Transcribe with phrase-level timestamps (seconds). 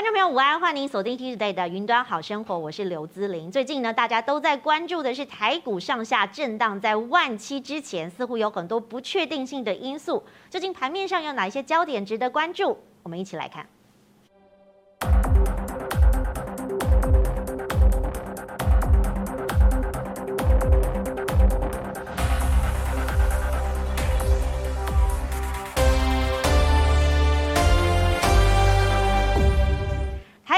[0.00, 3.52] 观众朋友午安，欢迎您锁定 Tuesday 的云端好生活，我是刘姿玲。
[3.52, 10.24] 最近呢，大家都在关注的是台股上下震荡，在万七之前，似乎有很多不确定性的因素。
[10.48, 12.78] 究竟盘面上有哪一些焦点值得关注？
[13.02, 13.66] 我们一起来看。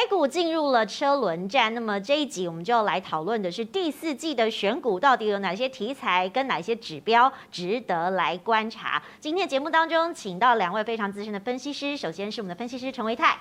[0.02, 9.00] 台股进入了车轮战，那么这一集我们就要来讨论的是第四季的选股到底有哪些题材跟哪些指标值得来观察。
[9.20, 13.38] 今天节目当中，请到两位非常资深的分析师，首先是我们的分析师陈维泰，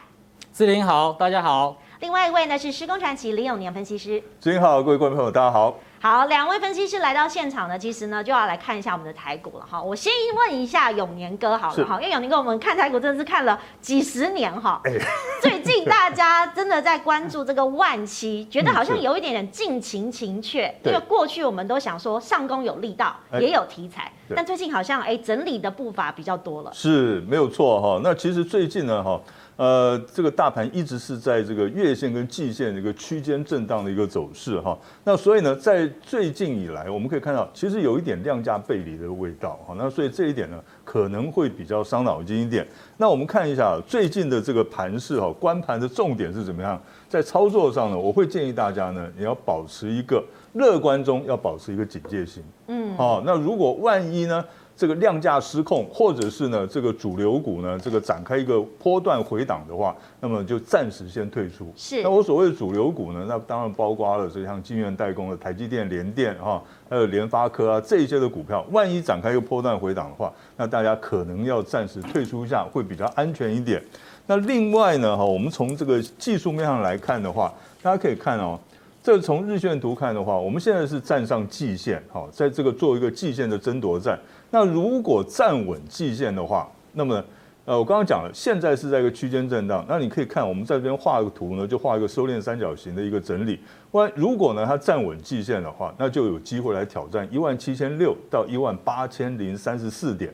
[0.53, 1.75] 志玲好，大家好。
[1.99, 5.79] 另外一位呢是施工传奇林永年分析师，志玲好，各位观众朋友大家好。
[6.01, 9.79] 好，两位分析师来到现场呢，其实呢就要来看一下我们的台股了哈。
[9.79, 14.81] 我先问一下永年哥好了哈，因为永年哥我们看台股真的是看了几十年哈。
[14.85, 14.99] 欸、
[15.43, 26.71] 最近大家真的在关注这个万期，觉得好像有一点点近情情怯，因为过去我们都想说上攻有力道，也有题材，但最近好像哎整理的步伐比较多了。
[26.73, 28.01] 是没有错哈。
[28.03, 29.21] 那其实最近呢哈。
[29.61, 34.75] 呃，这个大盘一直是在这个月线跟季线的一个区间震荡的一个走势哈。
[35.03, 39.75] 那所以呢，在最近以来，我们可以看到，其实有一点量价背离的味道哈。
[39.77, 42.67] 那所以这一点呢，可能会比较伤脑筋一点。
[42.97, 46.81] 那我们看一下最近的这个盘势哈，观盘的重点是怎么样？
[47.07, 50.23] 在操作上呢，我会建议大家呢，你要保持一个
[50.53, 52.43] 乐观中要保持一个警戒心。
[52.65, 54.43] 嗯，好，那如果万一呢？
[54.75, 61.71] 这个量价失控，或者是呢，这个主流股呢，这个展开一个波段回档的话，那么就暂时先退出。
[61.75, 62.01] 是。
[62.01, 73.81] 那我所谓的主流股呢，那当然包括了这像晶圆代工的台积电、联电哈，还有联发科啊这一些的股票，万一展开一个波段回档的话，那大家可能要暂时退出一下，会比较安全一点。
[74.25, 78.59] 那另外呢，哈，我们从这个技术面上来看的话，大家可以看哦。
[79.03, 84.17] 这从日线图看的话，我们现在是站上季线，好，在这个做一个季线的争夺战。
[84.51, 87.23] 那如果站稳季线的话，那么，
[87.63, 89.85] 呃，我刚刚讲了，现在是在一个区间震荡。
[89.87, 93.57] 那你可以看，我们在这边画个图呢，就画一个收敛三角形的一个整理。
[93.91, 100.33] 万如果呢它站稳季线的话，那就有机会来挑战一万七千六到一万八千零三十四点。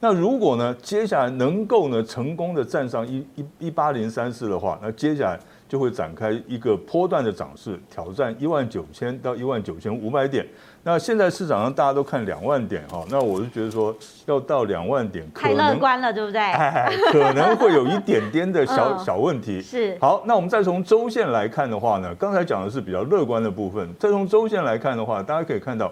[0.00, 5.38] 那如果呢接下来能够呢成功的站上一一一八零三四的话，那接下来。
[5.66, 10.46] 就会展开一个波段的涨势，挑战一万九千到一万九千五百点。
[10.86, 13.94] 那现在市场上大家都看两万点哈，那我是觉得说
[14.26, 16.40] 要到两万点，太乐观了，对不对？
[17.10, 19.62] 可能会有一点点的小小问题。
[19.62, 19.96] 是。
[19.98, 23.88] 好，那我们再从周线来看的话呢，刚才讲的是比较乐观的部分。
[23.98, 25.90] 再从周线来看的话，大家可以看到。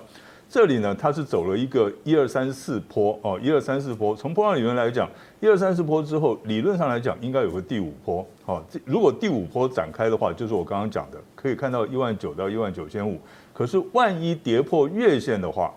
[0.50, 4.14] 这里呢，它是走了一个一二三四坡哦，一二三四坡。
[4.14, 5.08] 从波浪理论来讲，
[5.41, 8.22] 一二三四坡之后，理论上来讲应该有个第五坡。
[8.44, 13.19] 好，如果第五坡展开的话，就是我刚刚讲的，可以看到一万九到一万九千五。
[13.52, 15.72] 可是万一跌破月线的话，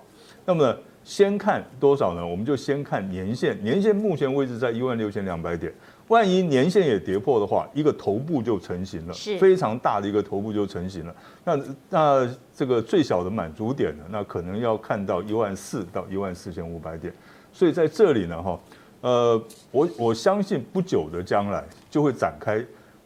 [0.46, 2.26] 那么先看多少呢？
[2.26, 5.74] 我们就先看年线，年线目前位置在一万六千两百点。
[6.08, 11.16] 万一年线也跌破的话，一个头部就成型了，是非常大的一个头部就成型了。
[11.44, 11.60] 那
[11.90, 14.04] 那这个最小的满足点呢？
[14.12, 17.12] 那可能要看到一万四到一万四千五百点。
[17.52, 18.60] 所以在这里呢，哈，
[19.02, 22.64] 呃，我我相信不久的将来就会展开，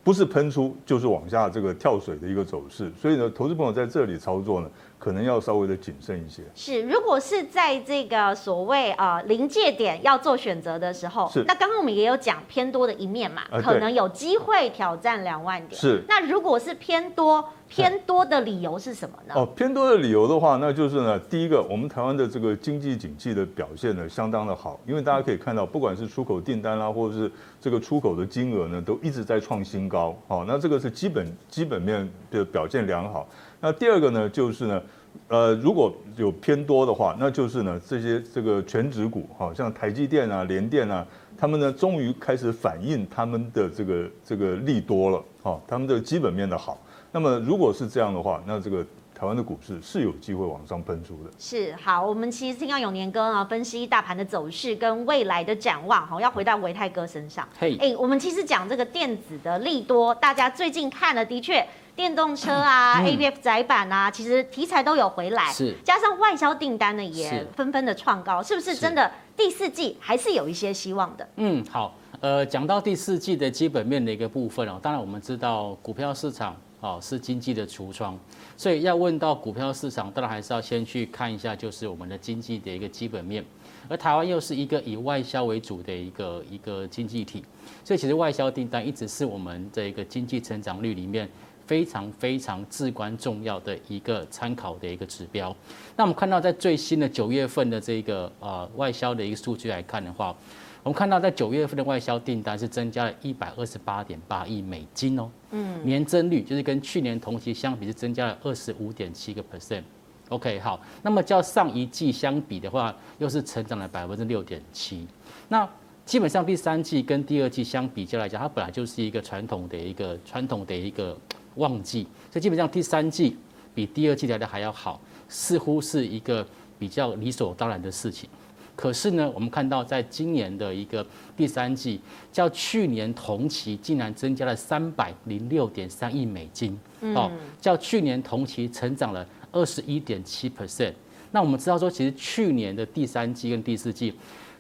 [0.09, 2.91] 不是喷出就是往下这个跳水的一个走势。
[2.99, 4.67] 所以呢，投资朋友在这里操作呢。
[4.99, 6.43] 可能要稍微的谨慎一些。
[6.53, 11.43] 是，如果是在这个所谓啊临界点要做选择的时候，是。
[11.47, 15.79] 那刚刚我们也有讲偏多的一面嘛，可能有机会挑战两万点。
[15.79, 16.03] 是。
[16.07, 19.33] 那如果是偏多，偏多的理由是什么呢？
[19.37, 27.31] 哦，偏多的理由的话，那就是呢，第一个，我们台湾的这个经济景气的表现呢，相当的好，因为大家可以看到，不管是出口订单啦，或者是
[27.61, 30.17] 这个出口的金额呢，都一直在创新高。
[30.27, 33.27] 好，那这个是基本基本面的表现良好。
[33.61, 34.81] 那第二个呢，就是呢，
[35.27, 41.05] 呃，如果有偏多的话，那就是呢，这些这个全指股，好像台积电啊、联电啊，
[41.37, 46.79] 他们呢，终于开始反映他们的这个这个利多了，哈，他们的基本面的好。
[47.11, 51.31] 那么如果是这样的话，那这个台湾的股市是有机会往上喷出的。
[51.37, 57.45] 是，好，我们其实听到永年哥啊分析大盘的走势跟未来的展望，哈，要回到维泰哥身上。
[57.59, 61.65] 嘿，哎，我们其实讲这个电子的利多，大家最近看了的确。
[61.99, 71.27] 电动车啊，ABF 窄板啊，其实题材都有回来，是加上外销订单呢也纷纷的创高，是不是真的第四季还是有一些希望的？
[71.35, 78.17] 嗯，好，呃，讲到第四季的基本面的一个部分哦，当然我们知道股票市场哦，是经济的橱窗。
[78.55, 83.43] 所以要问到股票市场，当然还是要先去看一下，就是我们的经济的一个基本面。
[83.89, 87.43] 而台湾又是一个以外销为主的一个一个经济体，
[87.83, 91.27] 所以其实外销订单一直是我们这个经济成长率里面
[91.69, 95.55] 非常非常至关重要的一个参考的一个指标。
[95.95, 100.35] 那我们看到在最新的九月份的这个呃外销的一个数据来看的话，
[100.81, 109.83] 我们看到在九月份的外销订单是增加了一百二十八点八亿美金哦，嗯，年增率就是跟去年同期相比是增加了二十五点七个 percent。
[110.29, 115.05] OK，好，那么较上一季相比的话，又是成长了百分之六点七。
[115.47, 115.69] 那
[116.03, 121.15] 基本上第三季跟第二季相比较来讲，它本来就是一个传统的一个传统的一个
[121.59, 123.37] 旺季，所以基本上第三季
[123.75, 126.43] 比第二季来的还要好，似乎是一个
[126.79, 128.27] 比较理所当然的事情。
[128.75, 131.05] 可是呢，我们看到在今年的一个
[131.37, 131.99] 第三季，
[132.31, 136.79] 较去年同期竟然增加了三百零六点三亿美金，
[137.13, 137.29] 哦，
[137.61, 139.27] 较去年同期成长了。
[139.51, 140.93] 二十一点七 percent，
[141.31, 144.13] 那我们知道说，其实去年的第三季跟第四季，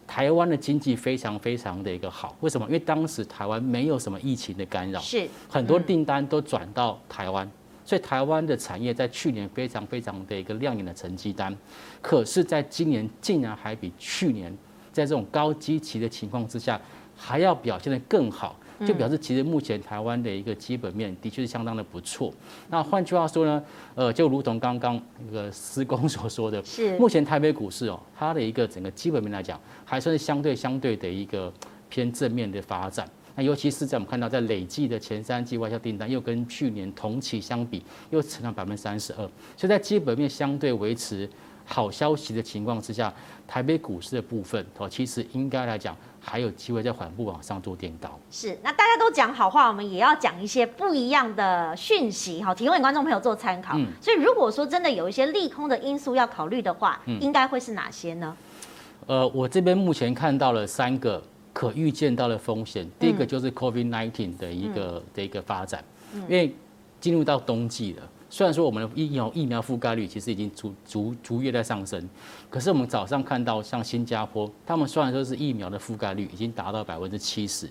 [0.09, 2.35] 台湾的经济非常非常的一个好。
[2.39, 2.65] 为什么？
[2.65, 7.47] 因为当时台湾没有什么疫情的干扰，是很多订单都转到台湾，
[7.85, 11.55] 所以台湾的产业在去年非常非常的一个亮眼的成绩单。
[12.01, 14.51] 可是，在今年竟然还比去年
[14.91, 16.81] 在这种高基期的情况之下，
[17.15, 18.55] 还要表现得更好。
[18.87, 22.33] 就表示其实目前台湾的一个基本面的确是相当的不错。
[22.69, 23.63] 那换句话说呢，
[23.95, 31.51] 呃，就如同刚刚那个施工所说的，是目前台北股市哦，它的一个整个基本面来讲，还算是相对相对的一个
[31.89, 33.07] 偏正面的发展。
[33.35, 39.17] 那尤其是在我们看到在累计的前三季外销订单，又跟去年同期相比，又成长百分之三十二，
[39.57, 41.29] 所以在基本面相对维持
[41.65, 43.13] 好消息的情况之下，
[43.47, 45.95] 台北股市的部分哦，其实应该来讲。
[46.21, 48.19] 还有机会再缓步往上做垫高。
[48.29, 53.77] 是，那大家都讲好话，我们也要讲一些不一样的讯息，好，提供给观众朋友做参考。
[53.77, 58.35] 嗯，所以如果说真的有一些利空的因素要考虑的话，嗯，应该会是哪些呢？
[59.07, 62.87] 呃，我这边目前看到了三个可预见到的风险。
[62.99, 65.83] 第一个就是 COVID-19 的一个、嗯、的一个发展，
[66.13, 66.55] 因为
[67.01, 68.03] 进入到冬季了。
[68.29, 72.07] 虽然说我们的疫苗疫苗覆盖率其实已经逐逐逐月在上升，
[72.49, 77.67] 可是我们早上看到像新加坡，他们虽然说是疫苗的覆盖率已经达到百分之七十，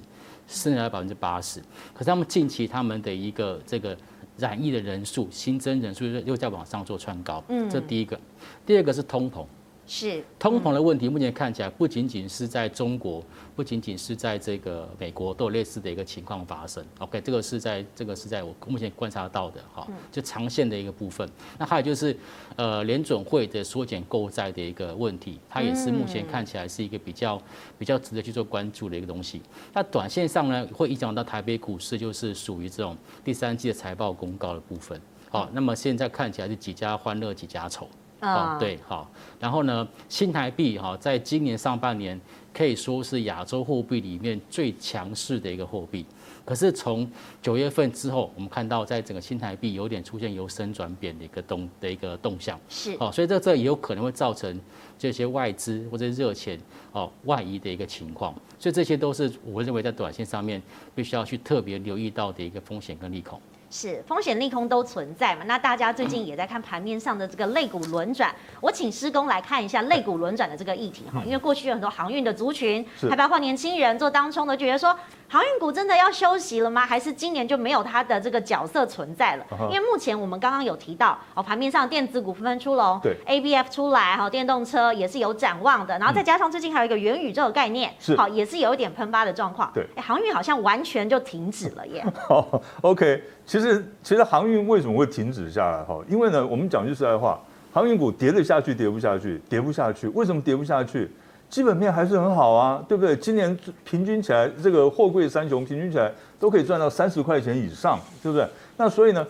[0.46, 1.60] 甚至百分之八十，
[1.94, 3.96] 可是他们近期他们的一个这个
[4.36, 8.18] 染疫的人数新增人数又在往上做窜高，嗯，这第一个，
[8.66, 9.44] 第二个是通膨。
[9.88, 13.24] 是通膨的问题，目前看起来不仅仅是在中国，
[13.56, 16.84] 不仅仅是在这个美国都有类似的一个情况发生。
[16.98, 21.26] OK，这个是在这个是在我目前观察到的哈，就长线的一个部分。
[21.58, 22.14] 那还有就是，
[22.56, 27.40] 呃，联准会的缩减购债的一个问题，它也是目前看起来是一个比较
[27.78, 29.40] 比较值得去做关注的一个东西。
[29.72, 32.94] 那短线上呢，会影响到台北股市，就是属于这种
[33.24, 35.00] 第三季的财报公告的部分。
[35.30, 37.88] 好，那么现在看起来是几家欢乐几家愁。
[38.20, 42.20] 哦，对，好，然后呢，新台币哈，在今年上半年
[42.52, 46.04] 可以说是亚洲货币里面最强势的一个货币。
[46.44, 47.08] 可是从
[47.42, 52.58] 九月份之后，我们看到在整个新台币有点出现由升转贬的一个动的一个动向。
[52.68, 54.58] 是，哦，所以这这也有可能会造成
[54.98, 56.58] 这些外资或者热钱
[56.92, 58.34] 哦外移的一个情况。
[58.58, 60.60] 所以这些都是我认为在短线上面
[60.94, 63.38] 必须要去特别留意到的一个风险跟利空。
[63.70, 65.42] 是风险利空都存在嘛？
[65.46, 74.96] 那大家最近也在看盘面上的这个类股轮转，我请施工来看一下类股轮转的这个议题哈，因为过去有很多航运的族群，还包括年轻人做当冲的，觉得说。
[75.30, 76.86] 航运股真的要休息了吗？
[76.86, 79.44] 还是今年就没有它的这个角色存在了？
[79.70, 85.98] 因为目前我们刚刚有提到哦，盘面上电子股纷纷出笼，对，ABF 出来哈，电动车也是有展望的。
[85.98, 89.70] 然后再加上最近还有一个元宇宙的概念，是好，也是有一点喷发的状况。
[89.74, 92.02] 对，航运好像完全就停止了耶。
[92.26, 95.84] 好，OK，其实其实航运为什么会停止下来？
[95.84, 97.38] 哈，因为呢，我们讲句实在话，
[97.70, 100.08] 航运股跌得下去，跌不下去，跌不下去。
[100.08, 101.10] 为什么跌不下去？
[101.48, 103.16] 基本面还是很好啊，对不对？
[103.16, 108.46] 今年平均起来，这个货柜三雄平均起来都可以赚到三十块钱以上，对不对？
[108.76, 109.26] 那所以呢，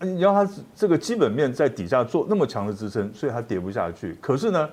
[0.00, 4.16] 你要它这个基本面在底下做那么强的支撑，所以它跌不下去。
[4.20, 4.68] 可是呢，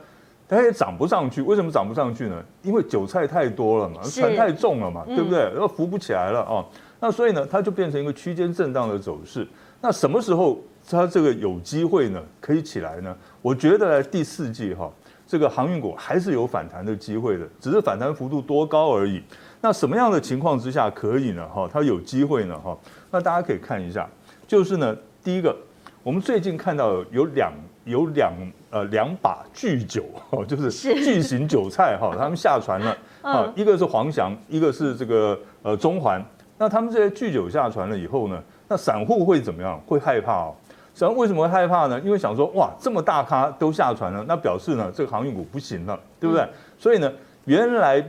[0.50, 1.42] 它也涨不上去。
[1.44, 2.44] 为什么涨不上去呢？
[2.64, 5.40] 因为韭菜太多了嘛，船太重了嘛，对不对？
[5.40, 6.66] 然后浮不起来了哦。
[7.00, 9.48] 那所以呢，它就变成一个区间震荡的走势。
[9.82, 10.60] 那什么时候
[10.90, 12.20] 它这个有机会呢？
[12.40, 13.16] 可以起来呢？
[13.42, 14.92] 我觉得第四季哈。
[15.32, 19.24] 这个航运股还是有反弹的机会的，只是反弹幅度多高而已。
[19.62, 21.48] 那什么样的情况之下可以呢？
[21.48, 22.60] 哈，它有机会呢？
[22.60, 22.78] 哈，
[23.10, 24.06] 那大家可以看一下，
[24.46, 25.56] 就是呢，第一个，
[26.04, 27.54] 我们最近看到有两
[27.86, 28.34] 有两
[28.72, 36.22] 呃两把巨酒，哈，就是巨型韭菜哈，他们下船了啊，一个是黄翔，一个是这个呃中环。
[36.58, 39.80] 那他们这些巨酒下船了以后呢，那散户会怎么样？
[39.88, 40.56] 会害怕哦。
[40.94, 42.00] 散户为什么会害怕呢？
[42.02, 46.48] 因为想说，哇，这么大咖都下船了，那表示呢，这个航运股不行了，对不对？
[46.78, 47.12] 所以呢，
[47.46, 48.06] 原来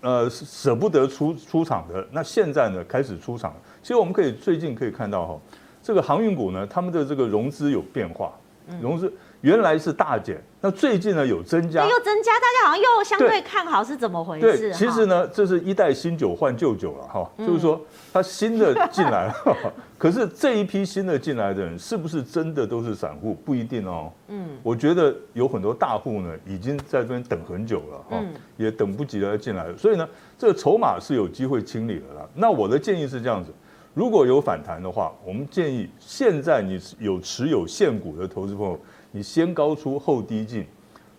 [0.00, 3.54] 呃舍不得出出场的，那现在呢开始出场。
[3.82, 5.40] 其实我们可以最近可以看到哈，
[5.82, 8.32] 这个航运股呢，他们的这个融资有变化，
[8.80, 9.12] 融资。
[9.46, 14.58] 原来是大减，那最近呢有增加，又增加，大家好像又相对看好，是怎么回事？
[14.58, 17.80] 对，其实呢，这是一代新酒换旧酒了哈，就是说
[18.12, 19.34] 它新的进来了，
[19.96, 23.34] 可是这一批新的进来的人是不是真的都是散户？
[23.44, 24.10] 不一定哦。
[24.26, 28.24] 嗯，我觉得有很多大户呢已经在这边等很久了哈，
[28.56, 32.28] 也等不及了要进来了，所以呢，这个筹码是有机会清理的了。
[32.34, 33.52] 那我的建议是这样子，
[33.94, 38.76] 如果有反弹的话，我们建议现在你有持有现股的投资朋友。
[39.16, 40.66] 你先高出后低进，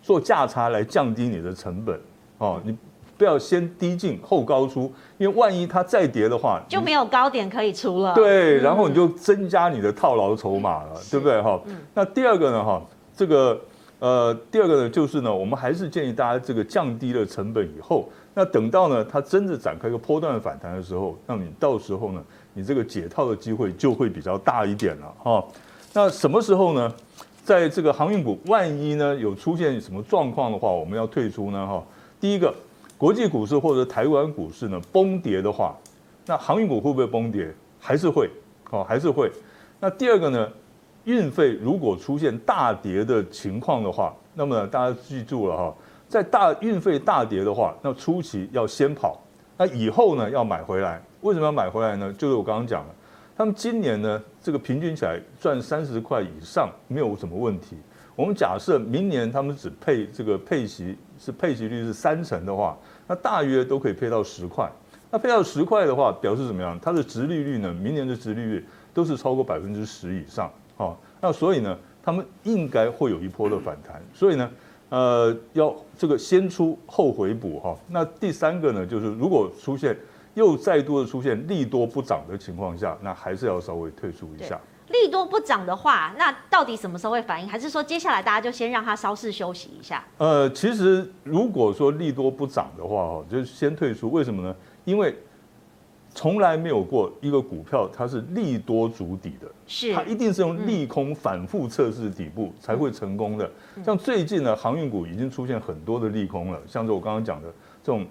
[0.00, 2.00] 做价差来降低你的成本
[2.38, 2.60] 哦。
[2.64, 2.76] 你
[3.16, 4.82] 不要先低进后高出，
[5.16, 8.14] 因为万一它再跌的话，就没有高点可以出了。
[8.14, 11.60] 对，然后你就增加你的套牢筹码了，对不对哈？
[11.92, 12.80] 那第二个呢哈，
[13.16, 13.60] 这个
[13.98, 22.22] 呃，第二个呢就是呢，我们还是建议大家这个降低了成本以后，那等到呢它真的展开一个波段反弹的时候，那你到时候呢，
[22.54, 25.44] 你这个解套的机会就会比较大一点了哈。
[25.92, 26.94] 那什么时候呢？
[27.48, 31.66] 在这个航运股，万一呢有出现什么状况的话，我们要退出呢？
[31.66, 31.82] 哈，
[32.20, 32.54] 第一个，
[32.98, 35.74] 国际股市或者台湾股市呢崩跌的话，
[36.26, 37.50] 那航运股会不会崩跌？
[37.80, 38.28] 还是会，
[38.68, 39.32] 哦，还是会。
[39.80, 40.46] 那第二个呢，
[41.04, 45.74] 运费如果出现大跌的情况的话，那么大家记住了哈，
[46.06, 49.18] 在大运费大跌的话，那初期要先跑，
[49.56, 51.02] 那以后呢要买回来。
[51.22, 52.12] 为什么要买回来呢？
[52.18, 52.94] 就是我刚刚讲的。
[53.38, 57.76] 他们今年呢，这个平均起来赚三十块以上没有什么问题。
[58.16, 62.76] 我们假设明年他们只配这个配息是配息率是三成的话，
[63.06, 64.68] 那大约都可以配到十块。
[65.08, 66.76] 那配到十块的话，表示怎么样？
[66.82, 67.72] 它的殖利率呢？
[67.72, 70.50] 明年的殖利率都是超过百分之十以上。
[70.76, 74.02] 哈，那所以呢，他们应该会有一波的反弹。
[74.12, 74.50] 所以呢，
[74.88, 77.78] 呃，要这个先出后回补哈。
[77.86, 79.96] 那第三个呢，就是如果出现。
[80.38, 84.58] 又再度的出现利多不涨的情况下，那还是要稍微退出一下。
[84.88, 87.48] 利多不涨的话，那到底什么时候会反应？
[87.48, 90.04] 还是说接下来大家就先让它稍事休息一下？
[90.16, 94.08] 呃，其实如果说利多不涨的话，哦，就先退出。
[94.12, 94.54] 为什么呢？
[94.84, 95.12] 因为
[96.14, 103.50] 从来没有过一个股票它是利多筑底的，是它一定是用利空反复测试底部才会成功的。
[103.84, 107.48] 像最近呢，航运股已经出现很多的利空了，像是我刚刚讲的
[107.82, 108.06] 这种。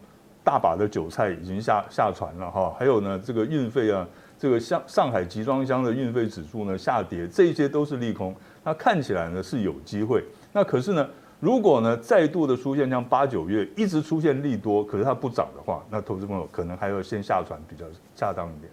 [0.47, 4.07] 大把的韭菜已经下下船了哈，还有呢，这个运费啊，
[4.39, 8.33] 这个像上海集装箱的运费指数呢下跌，这些都是利空。
[8.63, 10.23] 那看起来呢是有机会，
[10.53, 11.05] 那可是呢，
[11.41, 17.83] 如果呢再度的出现像八九月一直出现利多，可是它不涨的话，那投资朋友可能还要先下船比较
[18.15, 18.71] 恰当一点。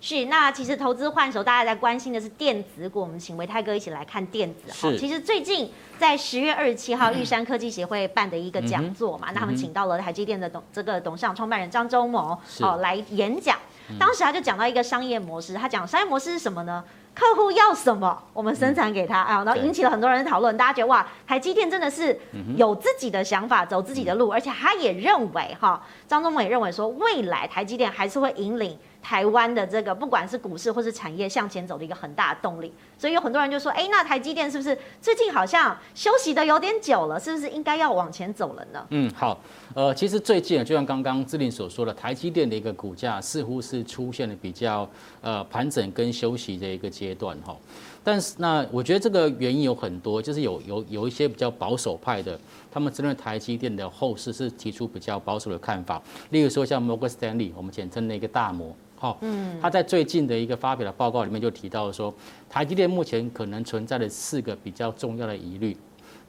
[0.00, 3.00] 是，那其实投资换手，大家在关心的是电子股。
[3.00, 4.96] 我们请维泰哥一起来看电子哈。
[4.96, 13.58] 其实最近在十月二十七号，玉山科技协会办的一个讲座嘛，那他们请到了台积电的董这个董事长创办人张忠谋哦来演讲。
[13.98, 16.84] 当时他就讲到一个商业模式，他讲商业模式是什么呢？
[17.14, 20.56] 客户要什么，我们生产给他啊，然后引起了很多人的讨论。
[20.56, 22.16] 大家觉得哇，台积电真的是
[22.56, 28.78] 有自己的想法，走自己的路，而且他也认为哈，张忠谋也认为说，未来台积电还是会引领。
[29.08, 38.86] 台湾的这个不管是股市或是产业向前走的一个很大的动力，所以有很多人就说，哎，那台积电是不是最近好像休息的有点久了，是不是应该要往前走了呢？
[38.90, 39.40] 嗯，好，
[39.72, 44.86] 呃，其实最近就像刚刚志玲所说的，台积电的一个股价似乎是出现了比较
[45.22, 47.56] 呃盘整跟休息的一个阶段哈。
[48.04, 52.38] 但是那我觉得这个原因有很多，就是有有有一些比较保守派的，
[52.70, 58.76] 他们针对台积电的后市是提出比较保守的看法，例如说像摩根斯丹利，我们简称那个大摩。
[58.98, 62.12] 好，嗯，他在最近的一个发表的报告里面就提到说，
[62.50, 65.76] 台积电目前可能存在的四个比较重要的疑虑。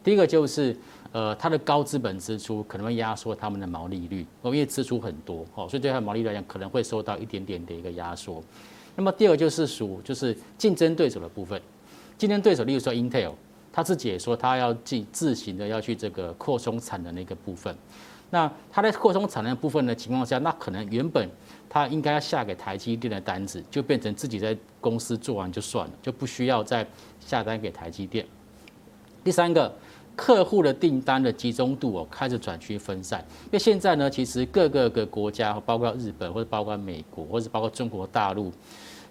[0.04, 0.78] 第一个就是，
[1.12, 8.42] 呃，它的高资本支出可能会压缩他们的毛利率，因为支出很多，哦，所以对它的毛利率来讲可能会受到一点点的一个压缩。
[8.96, 11.60] 那么第二个就是属就是竞争对手的部分，
[12.20, 13.34] 竞争对手例如说 Intel，
[13.74, 17.76] 他自己也说他要自自行的要去这个扩充产能的一个部分。
[18.30, 21.28] 那他在扩充产能的部分的情况下，那可能原本。
[21.70, 26.86] 他应该要下给台积电的单子，就变成自己在公司做完就算了，就不需要再
[27.20, 28.26] 下单给台积电。
[29.24, 29.72] 第三个，
[30.16, 38.52] 客户的订单的集中度哦开始转趋分散，因为现在呢，其实各个个国家，包括日本或者包括美国，或者包括中国大陆，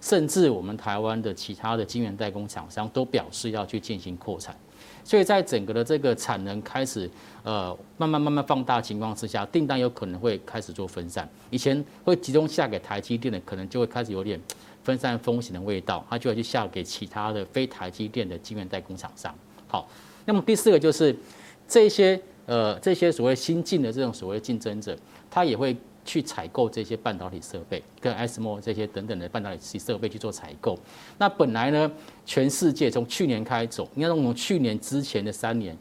[0.01, 4.55] 甚至我们台湾的其他的晶圆代工厂商都表示要去进行扩产。
[5.09, 7.09] 所以在整个的这个产能开始
[7.41, 11.27] 呃慢慢慢慢放大情况之下，订单有可能会开始做分散。
[11.49, 14.39] 以前会集中下给台积电的，可能就会开始有点
[14.83, 19.33] 分散风险的味道，他就会去下给其他的非台积电的晶圆代工厂商。
[19.67, 19.89] 好，
[20.25, 21.15] 那么第四个就是
[21.67, 24.95] 这些呃这些所谓新进的这种所谓竞争者，
[25.31, 25.75] 他也会
[26.05, 30.77] 去采购这些半导体设备，跟 ASML 这些等等的半导体设备去做采购。
[31.17, 31.91] 那本来呢，
[32.25, 35.77] 全世界从去年开始，应该从去年之前的三年，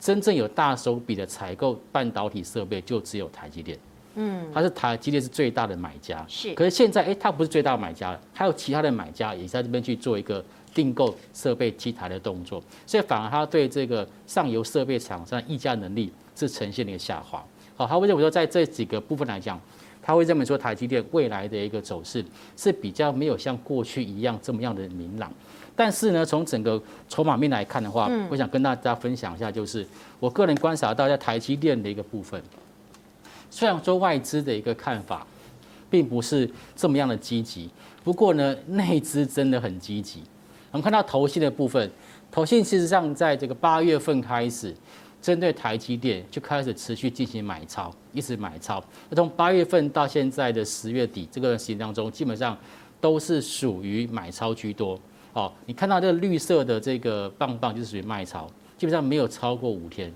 [0.00, 3.78] 真正有大手笔的采购半导体设备就只有台积电。
[4.14, 6.24] 嗯，它是台积电是最大的买家。
[6.28, 10.44] 是，可是现在哎，它不是最大的买家了，还有其他的买家也在这边去做一个。
[10.74, 17.42] 订购设备机台的动作，所以反而它对这个上游设备厂商议价能力是呈现了一个下滑。
[17.76, 19.60] 好，他会认为说，在这几个部分来讲，
[20.02, 22.24] 他会认为说，台积电未来的一个走势
[22.56, 25.32] 是比较没有像过去一样这么样的明朗。
[25.78, 29.86] 但是呢，从整个筹码面来看的话，我想跟大家分享一下，就是
[30.18, 32.42] 我个人观察到在台积电的一个部分，
[33.50, 35.26] 虽然说外资的一个看法
[35.90, 37.68] 并不是这么样的积极，
[38.02, 40.22] 不过呢，内资真的很积极。
[40.70, 41.90] 我们看到投信的部分，
[42.30, 44.74] 投信事实上在这个八月份开始，
[45.26, 48.80] 针对台积电就开始持续进行买超，一直买超。
[49.10, 52.56] 那从八月份到现在的十月底这个时间当中，基本上
[53.00, 54.96] 都是属于买超居多。
[55.32, 58.46] 哦，你看到这个绿色的这个棒棒就是属于卖超，
[58.78, 60.14] 基本上没有超过五天。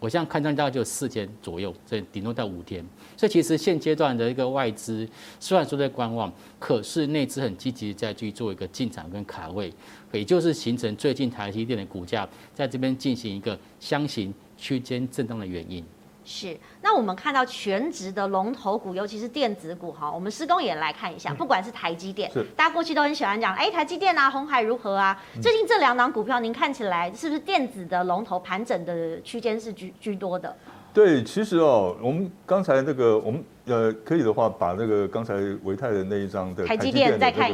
[0.00, 2.84] 我现在看上大概就四天左右，所以顶多到五天。
[3.18, 5.06] 所以其实现阶段的一个外资
[5.40, 9.72] 虽然说在观望，可是内资很积极在去做一个进场跟卡位，
[10.12, 15.84] 也就是形成最近台积电的股价在这边进行一个箱型区间震荡的原因。
[16.24, 25.20] 是，那我们看到全职的龙头股，尤其是电子股哈，我们施工也来看一下，不管是台积电，是大家过去都很喜欢讲，哎，台积电啊，红海如何啊？
[25.42, 30.54] 最近这两档股票，您看起来是不是电子的龙头盘整的区间是居居多的？
[30.92, 36.90] 对，其实哦，我们刚才那个，我们呃，可以的话，把那个刚才维泰的那一张的 K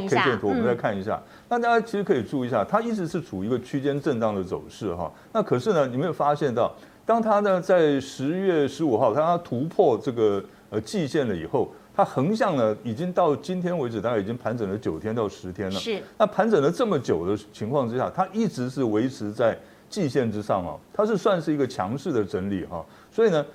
[0.07, 1.21] 线图，我们再看一下。
[1.49, 5.11] 那大家其实可以注意一下，它一直是处于一个区间震荡的走势哈。
[5.31, 6.73] 那可是呢，你没有发现到？
[7.05, 15.79] 当它呢在十月十五号，它突破这个呃季线了以后，它横向呢已经到今天为止，大概已经盘整了九天到十天了。
[15.79, 16.01] 是。
[16.17, 19.55] 那盘整了这么久的情况之下，它一直是维持在
[19.87, 22.83] 季线之上哦，它是算是一个强势的整理哈。
[23.15, 23.45] 所以呢。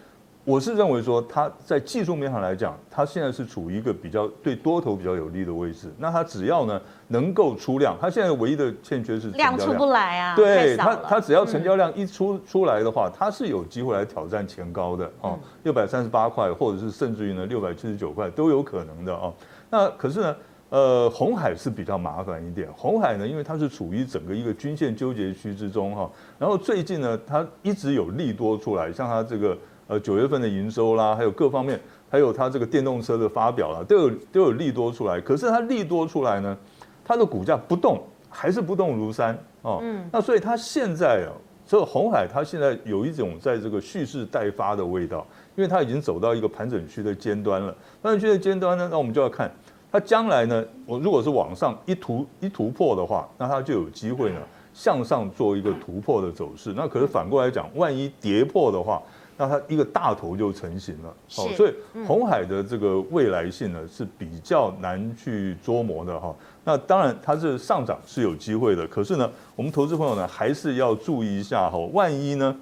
[0.42, 5.92] 我是认为说，它在技术面上来讲，它现在是处于一个比较对多头比较有利的位置。
[5.98, 10.34] 那它只要呢能够出量，它现在唯一的欠缺是量，量出不来啊。
[10.34, 19.32] 对它，它只要成交量一出出来的话，它是有机会来挑战前高的哦，六百三十八块，或者是甚至于呢六百七十九块都有可能的哦。
[19.68, 20.34] 那可是呢，
[20.70, 22.68] 呃，红海是比较麻烦一点。
[22.74, 29.56] 红海呢，因为它是处于整个一个均线纠结区之中哈，然后最近呢，它一直有利多出来，像它这个。
[29.90, 31.76] 呃，九月份的营收啦，还有各方面，
[32.08, 35.20] 还有它这个电动车的发表啦，都有都有利多出来。
[35.20, 36.56] 可是它利多出来呢，
[37.04, 39.80] 它的股价不动，还是不动如山哦。
[39.82, 40.08] 嗯。
[40.12, 41.34] 那所以它现在啊，
[41.66, 47.74] 这个鸿海它现在有一种在这个蓄势待发的味道，因为它已经走到一个盘整区的尖端了。
[48.00, 49.50] 盘整区的尖端呢，那我们就要看
[49.92, 54.38] 它将来呢，我如果是往上一突一突破的话，那它就有机会呢
[54.72, 56.72] 向上做一个突破的走势。
[56.76, 59.02] 那可是反过来讲，万一跌破的话，
[59.36, 61.74] 那它一个大头就成型了，好，所以
[62.06, 66.34] 红海的这个未来性呢是比较难去捉摸的哈。
[66.62, 72.54] 那当然它是上涨是有机会的，可是呢，我们投资朋友呢还是要注意一下哈，万一呢，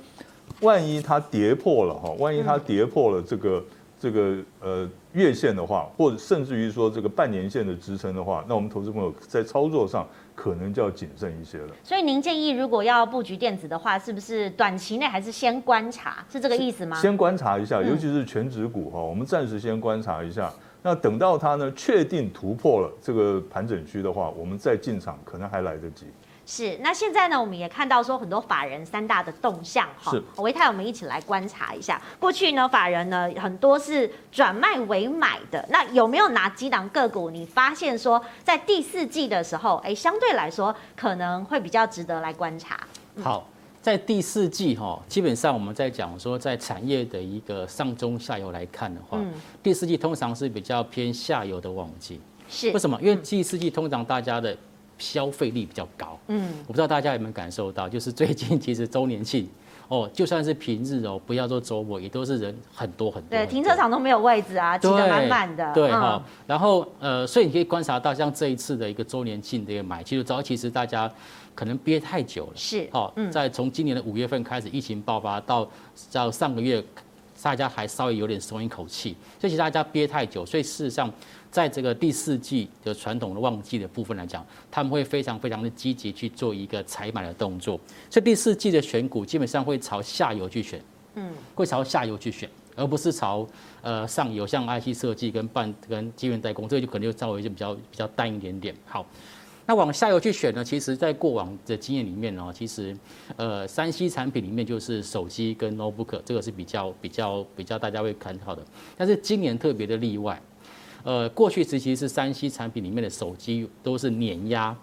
[0.62, 3.62] 万一它跌破了哈，万一它跌破了这个
[3.98, 10.06] 这个呃月线的话，或者甚至于说这个半年线的支撑的话，那我们投资朋友在操作上。
[10.38, 11.74] 可能就要谨慎一些了。
[11.82, 16.24] 所以您建议，如果要布局电子的话，是不是短期内还是先观察？
[16.30, 16.96] 是这个意思吗？
[16.96, 20.48] 先观察一下，尤其是全指股哈，我们暂时先观察一下。
[20.80, 26.06] 那等到它呢确定突破了这个盘整区的话，我们再进场可能还来得及。
[26.50, 32.00] 是，那现在呢，我们也看到说很多法人三大的动向哈，维泰我们一起来观察一下。
[32.18, 42.80] 过去呢，法人呢很多是转卖为买的，那有没有拿几档个股你发现说在第四季的时候，哎，相对来说可能会比较值得来观察？
[43.16, 43.46] 嗯、好，
[43.82, 52.18] 在第四季哈，基本上我们在讲说在产业的一个上中下游来看的话，嗯、第四季通常是比较偏下游的旺季。
[52.50, 52.98] 是为什么？
[53.02, 54.56] 因为第四季通常大家的
[54.98, 59.48] 消费力比较高，嗯，我不知道大家有没有感受到，就是最近其实周年庆
[59.88, 63.30] 哦，就算是平日哦，不要说周末，也都是人很多很多。
[63.30, 65.72] 对，停车场都没有位置啊，挤得满满的。
[65.72, 71.10] 对哈，然后呃，所以你可以观察到，像这一次的一个周年庆的一个买，其实早其实大家
[71.54, 75.66] 可能憋太久了，是哦，在从今年的五月份开始疫情爆发到
[76.12, 76.84] 到上个月
[77.42, 79.16] 大家还稍微有点松一口气。
[79.40, 81.12] 所以其实大家憋太久，所以事实上，
[81.50, 87.78] 在这个第四季的传统的旺季的部分来讲，他们会非常非常的积极去做一个采买的动作。
[88.10, 90.82] 所以第四季的选股基本上会朝下游去选，
[91.14, 93.46] 嗯，会朝下游去选，而不是朝
[93.82, 98.74] 呃上游，像 IC 设计跟半跟晶圆代工，这个就可能就稍微就比较比较淡一点点。
[98.86, 99.06] 好。
[99.68, 100.64] 那往下游去选呢？
[100.64, 102.96] 其实，在过往的经验里面呢，其实，
[103.36, 108.64] 呃，三 C 产品里面就是手机跟 notebook，这个是比较比较比较大家会看好的。
[108.96, 110.40] 但是今年特别的例外，
[111.04, 114.74] 呃，过去时期是三 C 产品里面的手机都是碾压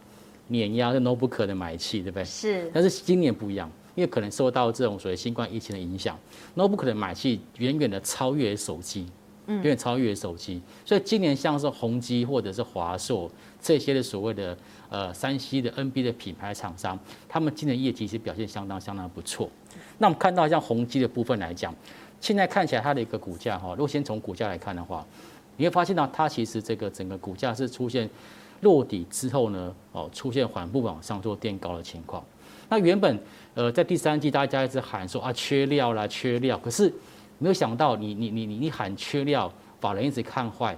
[0.49, 2.23] 碾压的 notebook 的买气，对不对？
[2.23, 2.69] 是。
[2.71, 6.15] 但是今年不一样，因为可能受到这种所谓新冠疫情的影响
[6.55, 9.07] ，notebook 的买气远远的超越手机。
[9.47, 13.29] 嗯，远远超越手机，所以今年像是宏基或者是华硕
[13.61, 14.57] 这些的所谓的
[14.95, 19.49] 呃三 C 的 NB 的品牌厂商，他们今年业绩其实表现相当相当不错。
[19.97, 21.75] 那我们看到像宏基的部分来讲，
[22.21, 25.05] 现在看起来它的一个股价哈，如果先从股价来看的话，
[25.57, 28.09] 你会发现到它其实这个整个股价是出现
[28.61, 32.23] 落底之后呢，哦，出现缓步往上做垫高的情况。
[32.69, 33.19] 那原本
[33.53, 36.93] 呃在第三季大家一直喊说啊缺料啦缺料，可是。
[37.37, 40.73] 没有想到你你你你你喊缺料，法人一直看坏，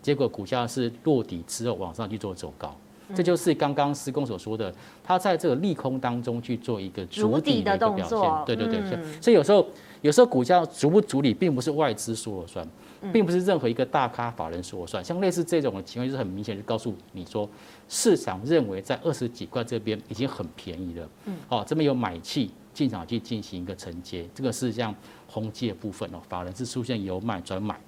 [0.00, 2.72] 结果股价是落底之后往上去做走高，
[3.14, 8.18] 这就是刚刚施工所说的，他在这个利空当中去做一个筑底的一个表现。
[8.44, 9.66] 对对对，所以有时候
[10.02, 12.66] 有时候股价筑不筑底，并不是外资说了算，
[13.12, 15.04] 并不是任何一个大咖法人说了算。
[15.04, 17.48] 像类似这种的情况，就是很明显就告诉你说，
[17.88, 21.08] 市场认为在二十几块这边已经很便宜了。
[21.26, 24.94] 嗯，好，这边有买气进场去进行一个承接，这个是像。
[25.28, 27.78] 红基的部分哦，法人是出现由卖转买。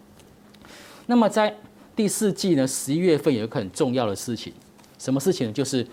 [1.06, 1.54] 那么在
[1.96, 4.52] 第四季呢，十一月份有一个很重要的事情，
[4.98, 5.52] 什么事情呢？
[5.52, 5.86] 就是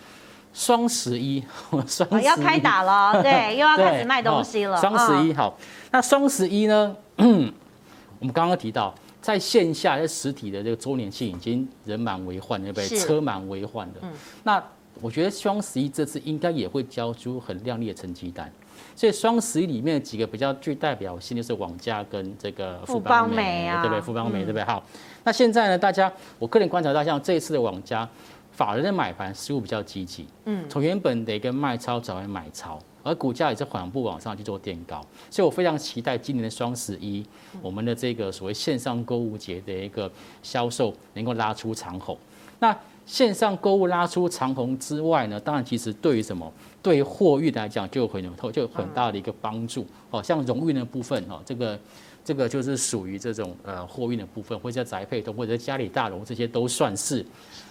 [0.54, 1.44] 双十一，
[1.88, 4.78] 双十一要开打了， 对，又要开始卖东西了。
[4.78, 5.58] 双十一好，
[5.92, 6.96] 那双十一呢？
[7.18, 12.98] 我们刚刚提到，在线下在实体的这个周年庆已经人满为患，对不对？
[12.98, 14.00] 车满为患的。
[14.44, 14.62] 那
[15.02, 18.52] 我觉得双十一这次应该也会交出很亮丽的成绩单。
[18.96, 24.02] 所以双十一里面几个比较具代表性就是网家跟这个富邦美啊，对不对？
[24.02, 24.64] 富邦美对不对？
[24.64, 24.82] 好，
[25.26, 28.08] 那现在呢，大家我个人观察到，像这一次的网家
[28.56, 37.26] 法人的买盘似乎比较积极，嗯，从原本的一个卖超转为买超，而股价也是缓步往上去做垫高，所以我非常期待今年的双十一，
[37.62, 40.10] 我们的这个所谓线上购物节的一个
[40.42, 42.18] 销售能够拉出长虹。
[42.60, 42.74] 那
[43.06, 46.52] 线上购物拉出长虹之外呢，当然其实对于什么？
[46.82, 50.24] 对于货运来讲，就有很有就有很大的一个帮助哦。
[50.24, 51.78] 像荣运的部分哦，这个
[52.26, 57.24] 这个就是属于这种呃货运的部分，或者宅配通，或者家里大楼这些都算是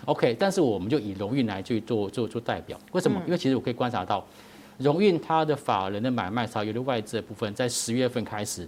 [0.07, 0.35] OK。
[0.39, 3.21] 但是我们就以荣运来去做做做代表，为什么？
[3.27, 4.25] 因为其实我可以观察到，
[4.79, 8.67] 荣运它的法人的买卖超，有的外资的部分，在十月份开始。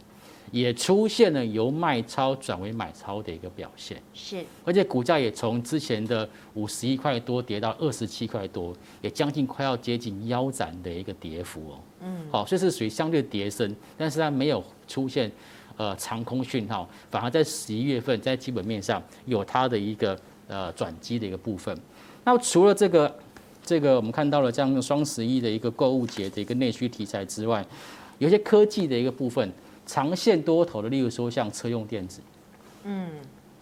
[0.52, 8.72] 也出现了由卖超转为买超的一个表现，是，而且股价也从之前的五十一块多跌到二十七块多，
[9.02, 11.80] 也将近快要接近腰斩的一个跌幅哦。
[12.02, 15.30] 嗯，好，所以是属于相对跌升，但是它没有出现
[15.76, 21.76] 呃长空讯号，反而在十一月份在基本面上有它的一个呃转机的一个部分。
[22.24, 23.14] 那除了这个
[23.64, 27.64] 这个我们看到了这样双十一的一个购物节的一个内需题材之外，
[28.18, 29.52] 有些科技的一个部分。
[29.88, 32.20] 长线多头的，例如说像车用电子，
[32.82, 33.08] 嗯，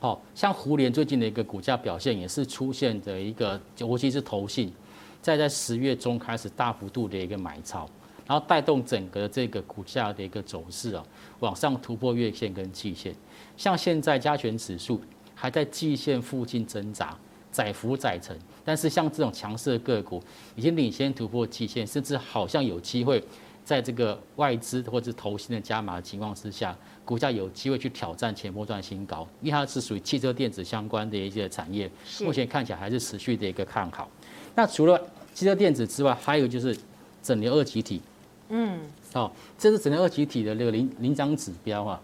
[0.00, 4.72] 好像胡联最近的一个股价表现也是出现的一个，尤其是投信，
[5.20, 7.86] 在在十月中开始大幅度的一个买超，
[8.26, 11.04] 然后带动整个这个股价的一个走势啊，
[11.40, 13.14] 往上突破月线跟季线。
[13.56, 15.00] 像现在加权指数
[15.34, 17.16] 还在季线附近挣扎，
[17.52, 20.22] 窄幅窄沉，但是像这种强势的个股
[20.56, 23.22] 已经领先突破季线，甚至好像有机会。
[23.64, 34.06] 在这个外资或者投信的加码的情况之下，股价有机会去挑战前波段新高，因为它是属于汽车电子相关的一些产业，目前看起来还是持续的一个看好。
[34.54, 35.00] 那除了
[35.32, 36.76] 汽车电子之外，还有就是
[37.22, 38.02] 整流二极体，
[38.48, 38.80] 嗯，
[39.12, 42.00] 好，这是整个二级体的那个领领涨指标啊，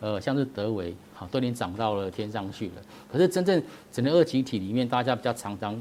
[0.00, 2.74] 呃，像是德维，好，都已经涨到了天上去了。
[3.10, 5.80] 可是真正整个二级体里面，大家比较常常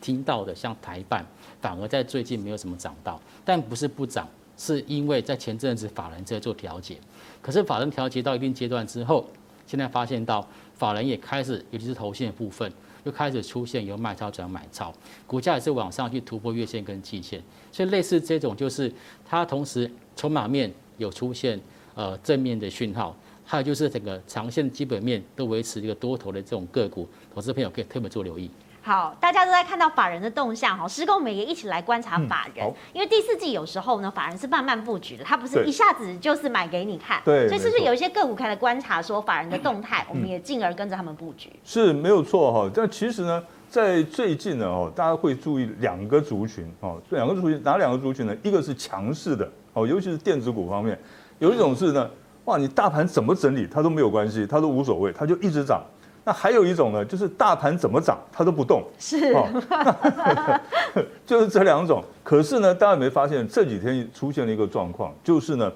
[0.00, 1.24] 听到的，像台办，
[1.60, 4.28] 反而在最近没有什么涨到，但不是不涨。
[4.56, 6.96] 是因为在前阵子法人在做调节，
[7.42, 9.26] 可是法人调节到一定阶段之后，
[9.66, 12.72] 现在发现到法人也开始，尤其是投信的部分，
[13.04, 14.92] 又开始出现由卖超转买超，
[15.26, 18.92] 股价也是往上去突破月线跟季线，所以类似这种就是
[19.24, 21.58] 它同时筹码面有出现
[21.94, 28.50] 呃正面的讯号，还有就是整个长线基本面都维持一个多头的这种个股，投资朋友可以特别做留意。
[28.86, 41.48] 好，大家都在看到法人的动向哈，施工我们也一起来观察法人，嗯、因为第四季有时候呢，法人是慢慢布局的，他不是一下子就是买给你看，对，所以是不是有一些个股开始观察说法人的动态，我们也进而跟着他们布局？
[41.48, 48.36] 嗯、是没有错哈，但其实呢，在最近呢哦，大家会注意两个族群哦，两个族群哪两个族群呢？
[48.42, 50.98] 一个是强势的哦，尤其是电子股方面，
[51.38, 52.10] 有一种是呢，
[52.44, 55.82] 哇，你大盘怎么整理它都没有关系，它都无所谓，它就一直涨。
[56.26, 59.46] 那还有一种呢，就是大盘怎么涨它都不动，是，哦、
[61.26, 62.02] 就是这两种。
[62.22, 65.70] 可是呢，大家有没有发现这几天出现了一个状况，就是呢，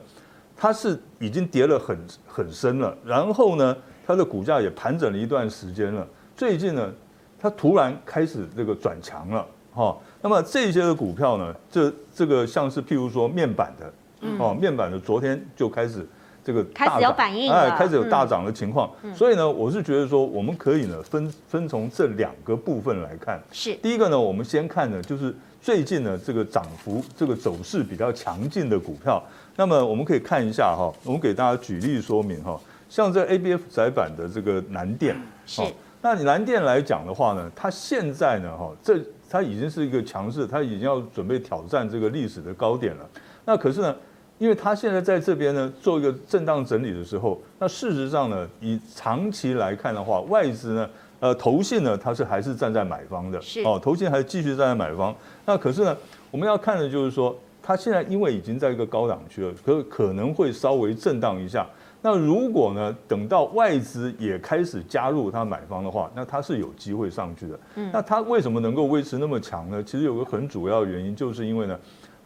[0.56, 6.06] 它是已经跌了很很深了，然后呢，它的股价也盘整了一段时间了。
[6.34, 6.90] 最近呢，
[7.38, 9.98] 它突然开始这个转强了，哈、哦。
[10.22, 13.92] 那么这些的股票呢，这这个像是譬如说面板的，
[14.38, 16.08] 哦，面板的昨天就开始。
[16.44, 23.38] 这个开始有反应，哎，开始有大涨的情况，所以呢，我是觉得说，我们可以呢分分从这两个部分来看。
[23.52, 29.22] 是第一个呢，我们先看呢，就是最近呢这个涨幅、这个走势比较强劲的股票。
[29.56, 35.62] 那么我们可以看一下哈，我们给大家举例说明哈，像这 ABF 窄板的这个南电，是。
[36.00, 38.98] 那你南电来讲的话呢，它现在呢哈，这
[39.28, 43.06] 它已经是一个强势，它已经要准备挑战这个历史的高点了。
[43.44, 43.94] 那可是呢？
[44.38, 55.12] 因为它现在在这边呢，做一个震荡整理的时候，那事实上呢，以长期来看的话，外资呢，呃，投信呢，它是还是站在买方的，是哦，投信还是继续站在买方。
[55.44, 55.96] 那可是呢，
[56.30, 61.66] 我们要看的就是说，它现在因为已经在一个高档区了，可可能会稍微震荡一下。
[62.00, 67.58] 那如果呢，等到外资也开始加入它买方的话，那它是有机会上去的。
[67.74, 69.82] 嗯，那它为什么能够维持那么强呢？
[69.82, 71.76] 其实有个很主要的原因，就是因为呢。